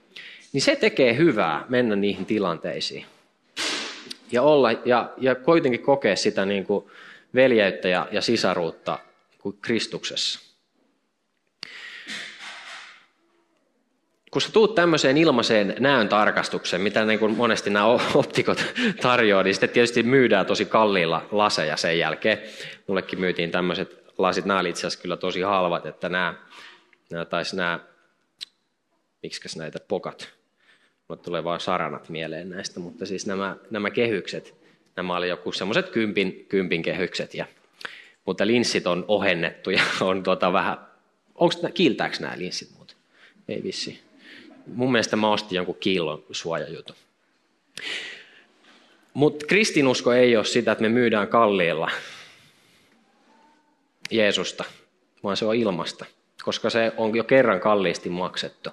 niin 0.54 0.62
se 0.62 0.76
tekee 0.76 1.18
hyvää 1.18 1.66
mennä 1.70 1.96
niihin 1.96 2.26
tilanteisiin. 2.26 3.06
Ja, 4.32 4.42
olla, 4.42 4.72
ja, 4.72 5.13
ja 5.18 5.36
kuitenkin 5.36 5.82
kokea 5.82 6.16
sitä 6.16 6.46
niin 6.46 6.66
kuin 6.66 6.86
veljeyttä 7.36 7.88
ja, 7.88 8.08
ja 8.12 8.22
sisaruutta 8.22 9.00
kuin 9.38 9.58
Kristuksessa. 9.62 10.39
Kun 14.32 14.42
sä 14.42 14.52
tuut 14.52 14.76
tämmöiseen 14.76 15.18
ilmaiseen 15.18 15.76
näön 15.80 16.10
tarkastukseen, 16.10 16.82
mitä 16.82 17.06
niin 17.06 17.20
kuin 17.20 17.38
monesti 17.38 17.70
nämä 17.70 17.86
optikot 18.16 18.66
tarjoaa, 19.02 19.44
niin 19.44 19.54
sitten 19.54 19.70
tietysti 19.70 20.04
myydään 20.04 20.46
tosi 20.46 20.66
kalliilla 20.66 21.26
laseja 21.32 21.78
sen 21.78 22.00
jälkeen. 22.00 22.38
Mullekin 22.88 23.20
myytiin 23.20 23.52
tämmöiset 23.52 24.04
lasit, 24.18 24.46
nämä 24.46 24.60
oli 24.60 24.70
itse 24.70 24.80
asiassa 24.80 25.02
kyllä 25.02 25.18
tosi 25.18 25.42
halvat, 25.42 25.86
että 25.86 26.10
nämä, 26.10 26.34
nämä 27.12 27.26
taisi 27.26 27.56
nämä, 27.56 27.80
miksi 29.24 29.60
näitä 29.60 29.80
pokat, 29.88 30.34
Mulle 31.13 31.23
tulee 31.23 31.43
vain 31.43 31.60
saranat 31.60 32.10
mieleen 32.10 32.49
näistä, 32.49 32.80
mutta 32.80 33.06
siis 33.06 33.26
nämä, 33.26 33.56
nämä 33.69 33.91
kehykset, 33.91 34.56
Nämä 34.95 35.17
oli 35.17 35.30
joku 35.30 35.52
semmoiset 35.52 35.89
kympin, 35.89 36.45
kympin 36.49 36.82
kehykset, 36.82 37.34
ja, 37.34 37.45
mutta 38.26 38.47
linssit 38.47 38.88
on 38.88 39.06
ohennettu 39.08 39.69
ja 39.69 39.84
on 40.02 40.23
tota 40.23 40.54
vähän, 40.54 40.78
onko 41.36 41.56
kiiltääkö 41.73 42.17
nämä 42.19 42.38
linssit 42.38 42.69
muuten? 42.78 42.97
Ei 43.47 43.63
vissi. 43.63 43.99
Mun 44.67 44.91
mielestä 44.91 45.15
mä 45.15 45.32
ostin 45.32 45.56
jonkun 45.56 45.78
kiillon 45.80 46.23
suojajutun. 46.32 46.95
Mutta 49.13 49.45
kristinusko 49.45 50.13
ei 50.13 50.38
ole 50.38 50.45
sitä, 50.45 50.71
että 50.71 50.82
me 50.82 50.89
myydään 50.89 51.28
kalliilla 51.28 51.91
Jeesusta, 54.12 54.63
vaan 55.23 55.38
se 55.38 55.45
on 55.45 55.56
ilmasta, 55.56 56.06
koska 56.43 56.69
se 56.69 56.91
on 56.97 57.15
jo 57.15 57.23
kerran 57.23 57.60
kalliisti 57.60 58.10
maksettu. 58.10 58.69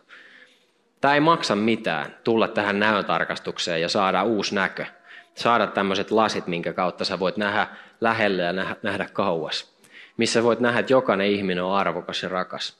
Tämä 1.01 1.15
ei 1.15 1.21
maksa 1.21 1.57
mitään 1.57 2.17
tulla 2.25 2.49
tähän 2.49 2.81
näötarkastukseen 2.81 3.81
ja 3.81 3.89
saada 3.89 4.23
uusi 4.23 4.55
näkö. 4.55 4.87
Saada 5.35 5.67
tämmöiset 5.67 6.11
lasit, 6.11 6.47
minkä 6.47 6.73
kautta 6.73 7.05
sä 7.05 7.19
voit 7.19 7.37
nähdä 7.37 7.67
lähelle 8.01 8.43
ja 8.43 8.53
nähdä 8.83 9.09
kauas. 9.13 9.73
Missä 10.17 10.43
voit 10.43 10.61
nähdä, 10.61 10.81
että 10.81 10.93
jokainen 10.93 11.27
ihminen 11.27 11.65
on 11.65 11.77
arvokas 11.77 12.23
ja 12.23 12.29
rakas. 12.29 12.77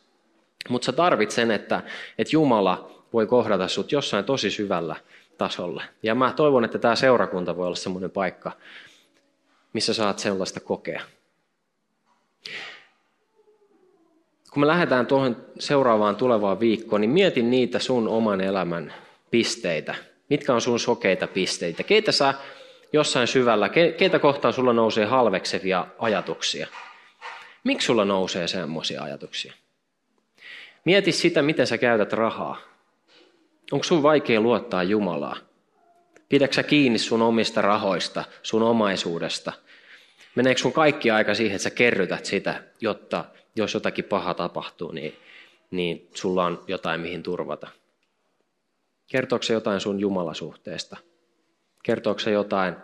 Mutta 0.69 0.87
sä 0.87 0.93
tarvit 0.93 1.31
sen, 1.31 1.51
että, 1.51 1.83
että 2.19 2.37
Jumala 2.37 2.91
voi 3.13 3.27
kohdata 3.27 3.69
sut 3.69 3.93
jossain 3.93 4.25
tosi 4.25 4.51
syvällä 4.51 4.97
tasolla. 5.39 5.83
Ja 6.03 6.15
mä 6.15 6.33
toivon, 6.37 6.65
että 6.65 6.79
tämä 6.79 6.97
seurakunta 6.97 7.57
voi 7.57 7.67
olla 7.67 7.77
semmoinen 7.77 8.11
paikka, 8.11 8.53
missä 9.73 9.95
saat 9.95 10.19
sellaista 10.19 10.61
kokea. 10.61 11.01
Kun 14.51 14.61
me 14.61 14.67
lähdetään 14.67 15.07
tuohon 15.07 15.37
seuraavaan 15.59 16.17
tulevaan 16.17 16.61
viikkoon, 16.61 17.01
niin 17.01 17.11
mietin 17.11 17.51
niitä 17.51 17.79
sun 17.79 18.09
oman 18.09 18.41
elämän 18.41 18.95
pisteitä. 19.31 19.95
Mitkä 20.31 20.55
on 20.55 20.61
sun 20.61 20.81
sokeita 20.81 21.27
pisteitä? 21.27 21.83
Keitä 21.83 22.13
sä 22.13 22.35
jossain 22.93 23.27
syvällä, 23.27 23.69
keitä 23.69 24.19
kohtaan 24.19 24.55
sulla 24.55 24.73
nousee 24.73 25.05
halveksevia 25.05 25.87
ajatuksia? 25.99 26.67
Miksi 27.65 27.87
sulla 27.87 28.05
nousee 28.05 28.49
semmoisia 28.49 29.03
ajatuksia? 29.03 29.53
Mieti 30.85 31.13
sitä, 31.13 31.43
miten 31.43 31.67
sä 31.67 31.79
käytät 31.79 32.13
rahaa. 32.13 32.61
Onko 33.73 33.85
sun 33.85 34.03
vaikea 34.03 34.41
luottaa 34.41 34.83
Jumalaa? 34.83 35.37
Pidätkö 36.29 36.55
sä 36.55 36.63
kiinni 36.63 36.99
sun 36.99 37.23
omista 37.23 37.63
rahoista, 37.63 38.25
sun 38.43 38.63
omaisuudesta? 38.63 39.53
Meneekö 40.35 40.61
sun 40.61 40.73
kaikki 40.73 41.11
aika 41.11 41.35
siihen, 41.35 41.57
että 41.57 41.63
sä 41.63 41.71
kerrytät 41.71 42.25
sitä, 42.25 42.63
jotta 42.81 43.25
jos 43.57 43.75
jotakin 43.75 44.05
paha 44.05 44.35
tapahtuu, 44.35 44.93
niin, 44.93 45.17
niin 45.71 46.09
sulla 46.15 46.45
on 46.45 46.65
jotain 46.69 47.01
mihin 47.01 47.23
turvata? 47.23 47.69
Kertooko 49.07 49.43
se 49.43 49.53
jotain 49.53 49.81
sun 49.81 50.01
Jumalasuhteesta? 50.01 50.97
Kertooko 51.83 52.21
se 52.21 52.31
jotain, 52.31 52.77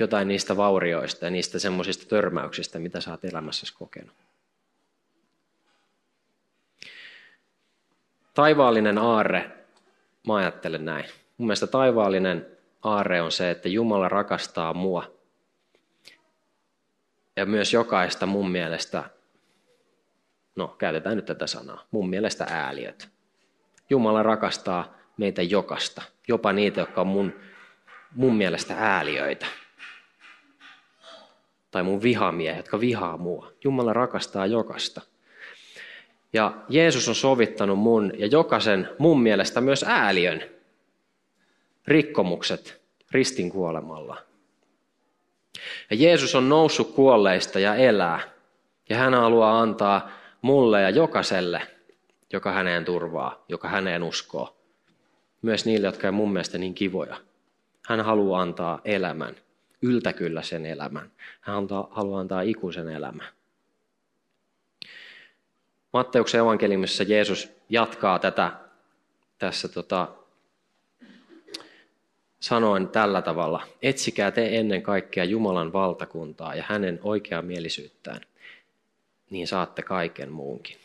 jotain 0.00 0.28
niistä 0.28 0.56
vaurioista 0.56 1.24
ja 1.24 1.30
niistä 1.30 1.58
semmoisista 1.58 2.06
törmäyksistä, 2.06 2.78
mitä 2.78 3.00
sä 3.00 3.10
oot 3.10 3.24
elämässäsi 3.24 3.74
kokenut? 3.74 4.14
Taivaallinen 8.34 8.98
aarre 8.98 9.56
Mä 10.26 10.34
ajattelen 10.34 10.84
näin. 10.84 11.04
Mun 11.36 11.46
mielestä 11.46 11.66
taivaallinen 11.66 12.46
aarre 12.82 13.22
on 13.22 13.32
se, 13.32 13.50
että 13.50 13.68
Jumala 13.68 14.08
rakastaa 14.08 14.74
mua. 14.74 15.12
Ja 17.36 17.46
myös 17.46 17.72
jokaista 17.72 18.26
mun 18.26 18.50
mielestä, 18.50 19.04
no 20.56 20.68
käytetään 20.78 21.16
nyt 21.16 21.24
tätä 21.24 21.46
sanaa, 21.46 21.84
mun 21.90 22.08
mielestä 22.08 22.46
ääliöt. 22.50 23.08
Jumala 23.90 24.22
rakastaa 24.22 24.94
meitä 25.16 25.42
jokasta, 25.42 26.02
jopa 26.28 26.52
niitä, 26.52 26.80
jotka 26.80 27.00
on 27.00 27.06
mun, 27.06 27.32
mun 28.14 28.36
mielestä 28.36 28.74
ääliöitä. 28.78 29.46
Tai 31.70 31.82
mun 31.82 32.02
vihamiehiä, 32.02 32.56
jotka 32.56 32.80
vihaa 32.80 33.16
mua. 33.16 33.52
Jumala 33.64 33.92
rakastaa 33.92 34.46
jokasta. 34.46 35.00
Ja 36.32 36.52
Jeesus 36.68 37.08
on 37.08 37.14
sovittanut 37.14 37.78
mun 37.78 38.12
ja 38.18 38.26
jokaisen 38.26 38.88
mun 38.98 39.22
mielestä 39.22 39.60
myös 39.60 39.84
ääliön 39.88 40.42
rikkomukset 41.86 42.80
ristin 43.10 43.50
kuolemalla. 43.50 44.22
Ja 45.90 45.96
Jeesus 45.96 46.34
on 46.34 46.48
noussut 46.48 46.94
kuolleista 46.94 47.58
ja 47.60 47.74
elää. 47.74 48.20
Ja 48.88 48.96
hän 48.96 49.14
haluaa 49.14 49.60
antaa 49.60 50.10
mulle 50.46 50.82
ja 50.82 50.90
jokaiselle, 50.90 51.62
joka 52.32 52.52
häneen 52.52 52.84
turvaa, 52.84 53.44
joka 53.48 53.68
häneen 53.68 54.02
uskoo. 54.02 54.56
Myös 55.42 55.64
niille, 55.64 55.86
jotka 55.86 56.08
on 56.08 56.14
mun 56.14 56.32
mielestä 56.32 56.58
niin 56.58 56.74
kivoja. 56.74 57.16
Hän 57.86 58.00
haluaa 58.00 58.42
antaa 58.42 58.80
elämän, 58.84 59.36
yltäkyllä 59.82 60.42
sen 60.42 60.66
elämän. 60.66 61.10
Hän 61.40 61.54
haluaa 61.90 62.20
antaa 62.20 62.40
ikuisen 62.40 62.88
elämän. 62.88 63.26
Matteuksen 65.92 66.40
evankeliumissa 66.40 67.02
Jeesus 67.02 67.48
jatkaa 67.68 68.18
tätä 68.18 68.52
tässä 69.38 69.68
tota, 69.68 70.08
sanoen 72.40 72.88
tällä 72.88 73.22
tavalla. 73.22 73.66
Etsikää 73.82 74.30
te 74.30 74.58
ennen 74.58 74.82
kaikkea 74.82 75.24
Jumalan 75.24 75.72
valtakuntaa 75.72 76.54
ja 76.54 76.64
hänen 76.66 77.00
oikeamielisyyttään, 77.02 78.20
niin 79.30 79.48
saatte 79.48 79.82
kaiken 79.82 80.32
muunkin. 80.32 80.76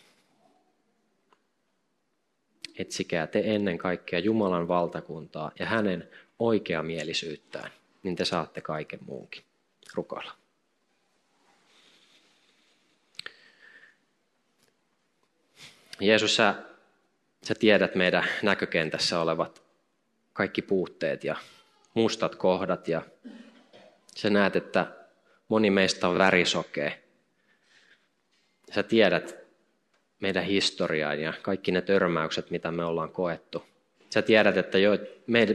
Etsikää 2.77 3.27
te 3.27 3.41
ennen 3.45 3.77
kaikkea 3.77 4.19
Jumalan 4.19 4.67
valtakuntaa 4.67 5.51
ja 5.59 5.65
hänen 5.65 6.09
oikeamielisyyttään, 6.39 7.71
niin 8.03 8.15
te 8.15 8.25
saatte 8.25 8.61
kaiken 8.61 8.99
muunkin. 9.05 9.43
Rukoilla. 9.93 10.31
Jeesus, 15.99 16.35
sä, 16.35 16.55
sä 17.43 17.55
tiedät 17.55 17.95
meidän 17.95 18.27
näkökentässä 18.43 19.19
olevat 19.19 19.61
kaikki 20.33 20.61
puutteet 20.61 21.23
ja 21.23 21.35
mustat 21.93 22.35
kohdat 22.35 22.87
ja 22.87 23.01
sä 24.15 24.29
näet, 24.29 24.55
että 24.55 24.87
moni 25.47 25.69
meistä 25.69 26.07
on 26.07 26.17
värisokea. 26.17 26.91
Sä 28.71 28.83
tiedät 28.83 29.35
meidän 30.19 30.43
historiaa 30.43 31.13
ja 31.13 31.33
kaikki 31.41 31.71
ne 31.71 31.81
törmäykset, 31.81 32.51
mitä 32.51 32.71
me 32.71 32.85
ollaan 32.85 33.11
koettu. 33.11 33.63
Sä 34.09 34.21
tiedät, 34.21 34.57
että 34.57 34.77
jo, 34.77 34.91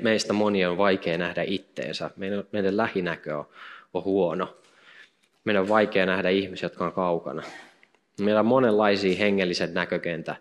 meistä 0.03 0.33
moni 0.33 0.67
on 0.67 0.79
vaikea 0.79 1.19
nähdä 1.19 1.43
itteensä. 1.47 2.11
Meidän, 2.17 2.45
meidän 2.53 2.77
lähinäkö 2.77 3.39
on, 3.39 3.47
on 3.95 4.05
huono. 4.05 4.57
Meidän 5.45 5.63
on 5.63 5.69
vaikea 5.69 6.07
nähdä 6.07 6.29
ihmisiä, 6.29 6.67
jotka 6.67 6.85
on 6.85 6.93
kaukana. 6.93 7.43
Meillä 8.21 8.41
on 8.41 8.47
monenlaisia 8.47 9.17
hengellisen 9.17 9.75
näkökentä 9.75 10.37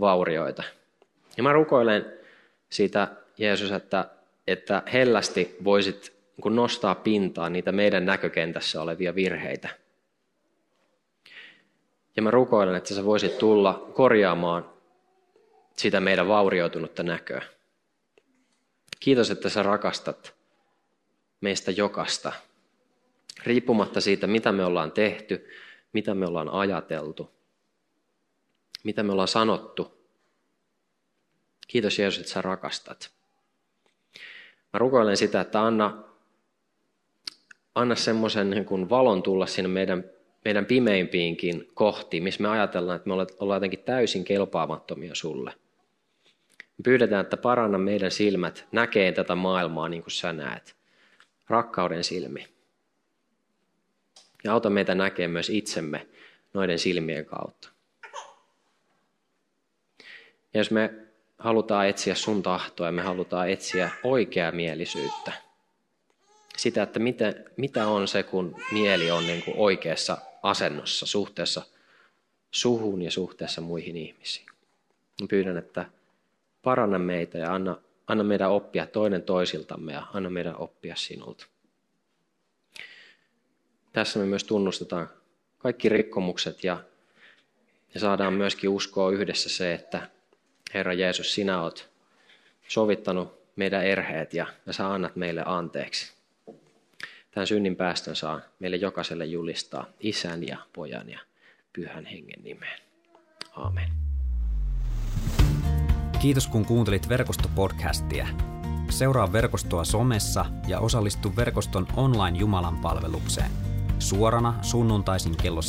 vaurioita. 0.00 0.62
Ja 1.36 1.42
mä 1.42 1.52
rukoilen 1.52 2.12
siitä, 2.70 3.08
Jeesus, 3.38 3.72
että, 3.72 4.04
että 4.46 4.82
hellästi 4.92 5.56
voisit 5.64 6.12
niin 6.44 6.56
nostaa 6.56 6.94
pintaan 6.94 7.52
niitä 7.52 7.72
meidän 7.72 8.06
näkökentässä 8.06 8.82
olevia 8.82 9.14
virheitä. 9.14 9.68
Ja 12.18 12.22
mä 12.22 12.30
rukoilen, 12.30 12.74
että 12.74 12.94
sä 12.94 13.04
voisit 13.04 13.38
tulla 13.38 13.90
korjaamaan 13.94 14.70
sitä 15.76 16.00
meidän 16.00 16.28
vaurioitunutta 16.28 17.02
näköä. 17.02 17.42
Kiitos, 19.00 19.30
että 19.30 19.48
sä 19.48 19.62
rakastat 19.62 20.34
meistä 21.40 21.70
jokasta. 21.70 22.32
Riippumatta 23.42 24.00
siitä, 24.00 24.26
mitä 24.26 24.52
me 24.52 24.64
ollaan 24.64 24.92
tehty, 24.92 25.48
mitä 25.92 26.14
me 26.14 26.26
ollaan 26.26 26.48
ajateltu, 26.48 27.30
mitä 28.84 29.02
me 29.02 29.12
ollaan 29.12 29.28
sanottu. 29.28 30.08
Kiitos 31.68 31.98
Jeesus, 31.98 32.20
että 32.20 32.32
sä 32.32 32.42
rakastat. 32.42 33.10
Mä 34.72 34.78
rukoilen 34.78 35.16
sitä, 35.16 35.40
että 35.40 35.62
anna, 35.62 36.04
anna 37.74 37.94
semmoisen 37.94 38.50
niin 38.50 38.90
valon 38.90 39.22
tulla 39.22 39.46
sinne 39.46 39.68
meidän, 39.68 40.04
meidän 40.44 40.66
pimeimpiinkin 40.66 41.68
kohtiin, 41.74 42.22
missä 42.22 42.42
me 42.42 42.48
ajatellaan, 42.48 42.96
että 42.96 43.08
me 43.08 43.14
ollaan 43.14 43.56
jotenkin 43.56 43.84
täysin 43.84 44.24
kelpaamattomia 44.24 45.14
sulle. 45.14 45.54
Me 46.58 46.82
pyydetään, 46.82 47.20
että 47.20 47.36
paranna 47.36 47.78
meidän 47.78 48.10
silmät 48.10 48.66
näkee 48.72 49.12
tätä 49.12 49.34
maailmaa 49.34 49.88
niin 49.88 50.02
kuin 50.02 50.12
sä 50.12 50.32
näet. 50.32 50.76
Rakkauden 51.48 52.04
silmi. 52.04 52.46
Ja 54.44 54.52
auta 54.52 54.70
meitä 54.70 54.94
näkemään 54.94 55.30
myös 55.30 55.50
itsemme 55.50 56.06
noiden 56.54 56.78
silmien 56.78 57.26
kautta. 57.26 57.68
Ja 60.54 60.60
jos 60.60 60.70
me 60.70 60.90
halutaan 61.38 61.88
etsiä 61.88 62.14
sun 62.14 62.42
tahtoa 62.42 62.86
ja 62.86 62.92
me 62.92 63.02
halutaan 63.02 63.50
etsiä 63.50 63.90
oikeamielisyyttä, 64.04 65.32
sitä, 66.56 66.82
että 66.82 66.98
mitä, 66.98 67.34
mitä 67.56 67.86
on 67.88 68.08
se, 68.08 68.22
kun 68.22 68.56
mieli 68.72 69.10
on 69.10 69.26
niin 69.26 69.42
kuin 69.42 69.56
oikeassa 69.56 70.18
asennossa 70.42 71.06
suhteessa 71.06 71.62
suhun 72.50 73.02
ja 73.02 73.10
suhteessa 73.10 73.60
muihin 73.60 73.96
ihmisiin. 73.96 74.46
Pyydän, 75.28 75.56
että 75.56 75.86
paranna 76.62 76.98
meitä 76.98 77.38
ja 77.38 77.54
anna, 77.54 77.76
anna 78.06 78.24
meidän 78.24 78.50
oppia 78.50 78.86
toinen 78.86 79.22
toisiltamme 79.22 79.92
ja 79.92 80.06
anna 80.12 80.30
meidän 80.30 80.56
oppia 80.56 80.96
sinulta. 80.96 81.46
tässä 83.92 84.18
me 84.18 84.26
myös 84.26 84.44
tunnustetaan 84.44 85.08
kaikki 85.58 85.88
rikkomukset 85.88 86.64
ja, 86.64 86.84
ja 87.94 88.00
saadaan 88.00 88.32
myöskin 88.32 88.70
uskoa 88.70 89.10
yhdessä 89.10 89.48
se, 89.48 89.74
että 89.74 90.08
Herra 90.74 90.92
Jeesus, 90.92 91.34
sinä 91.34 91.62
olet 91.62 91.90
sovittanut 92.68 93.38
meidän 93.56 93.84
erheet 93.86 94.34
ja, 94.34 94.46
ja 94.66 94.72
sä 94.72 94.92
annat 94.92 95.16
meille 95.16 95.42
anteeksi. 95.46 96.17
Tämän 97.30 97.46
synnin 97.46 97.76
päästön 97.76 98.16
saa 98.16 98.40
meille 98.58 98.76
jokaiselle 98.76 99.24
julistaa 99.24 99.86
isän 100.00 100.46
ja 100.46 100.58
pojan 100.72 101.10
ja 101.10 101.18
pyhän 101.72 102.06
hengen 102.06 102.42
nimeen. 102.42 102.80
Aamen. 103.56 103.90
Kiitos 106.20 106.46
kun 106.46 106.64
kuuntelit 106.64 107.08
verkostopodcastia. 107.08 108.28
Seuraa 108.90 109.32
verkostoa 109.32 109.84
somessa 109.84 110.46
ja 110.68 110.80
osallistu 110.80 111.36
verkoston 111.36 111.86
online 111.96 112.38
Jumalan 112.38 112.78
palvelukseen. 112.78 113.50
Suorana 113.98 114.54
sunnuntaisin 114.62 115.36
kello 115.36 115.60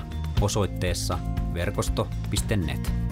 17.00 0.00 0.16
osoitteessa 0.40 1.18
verkosto.net. 1.54 3.05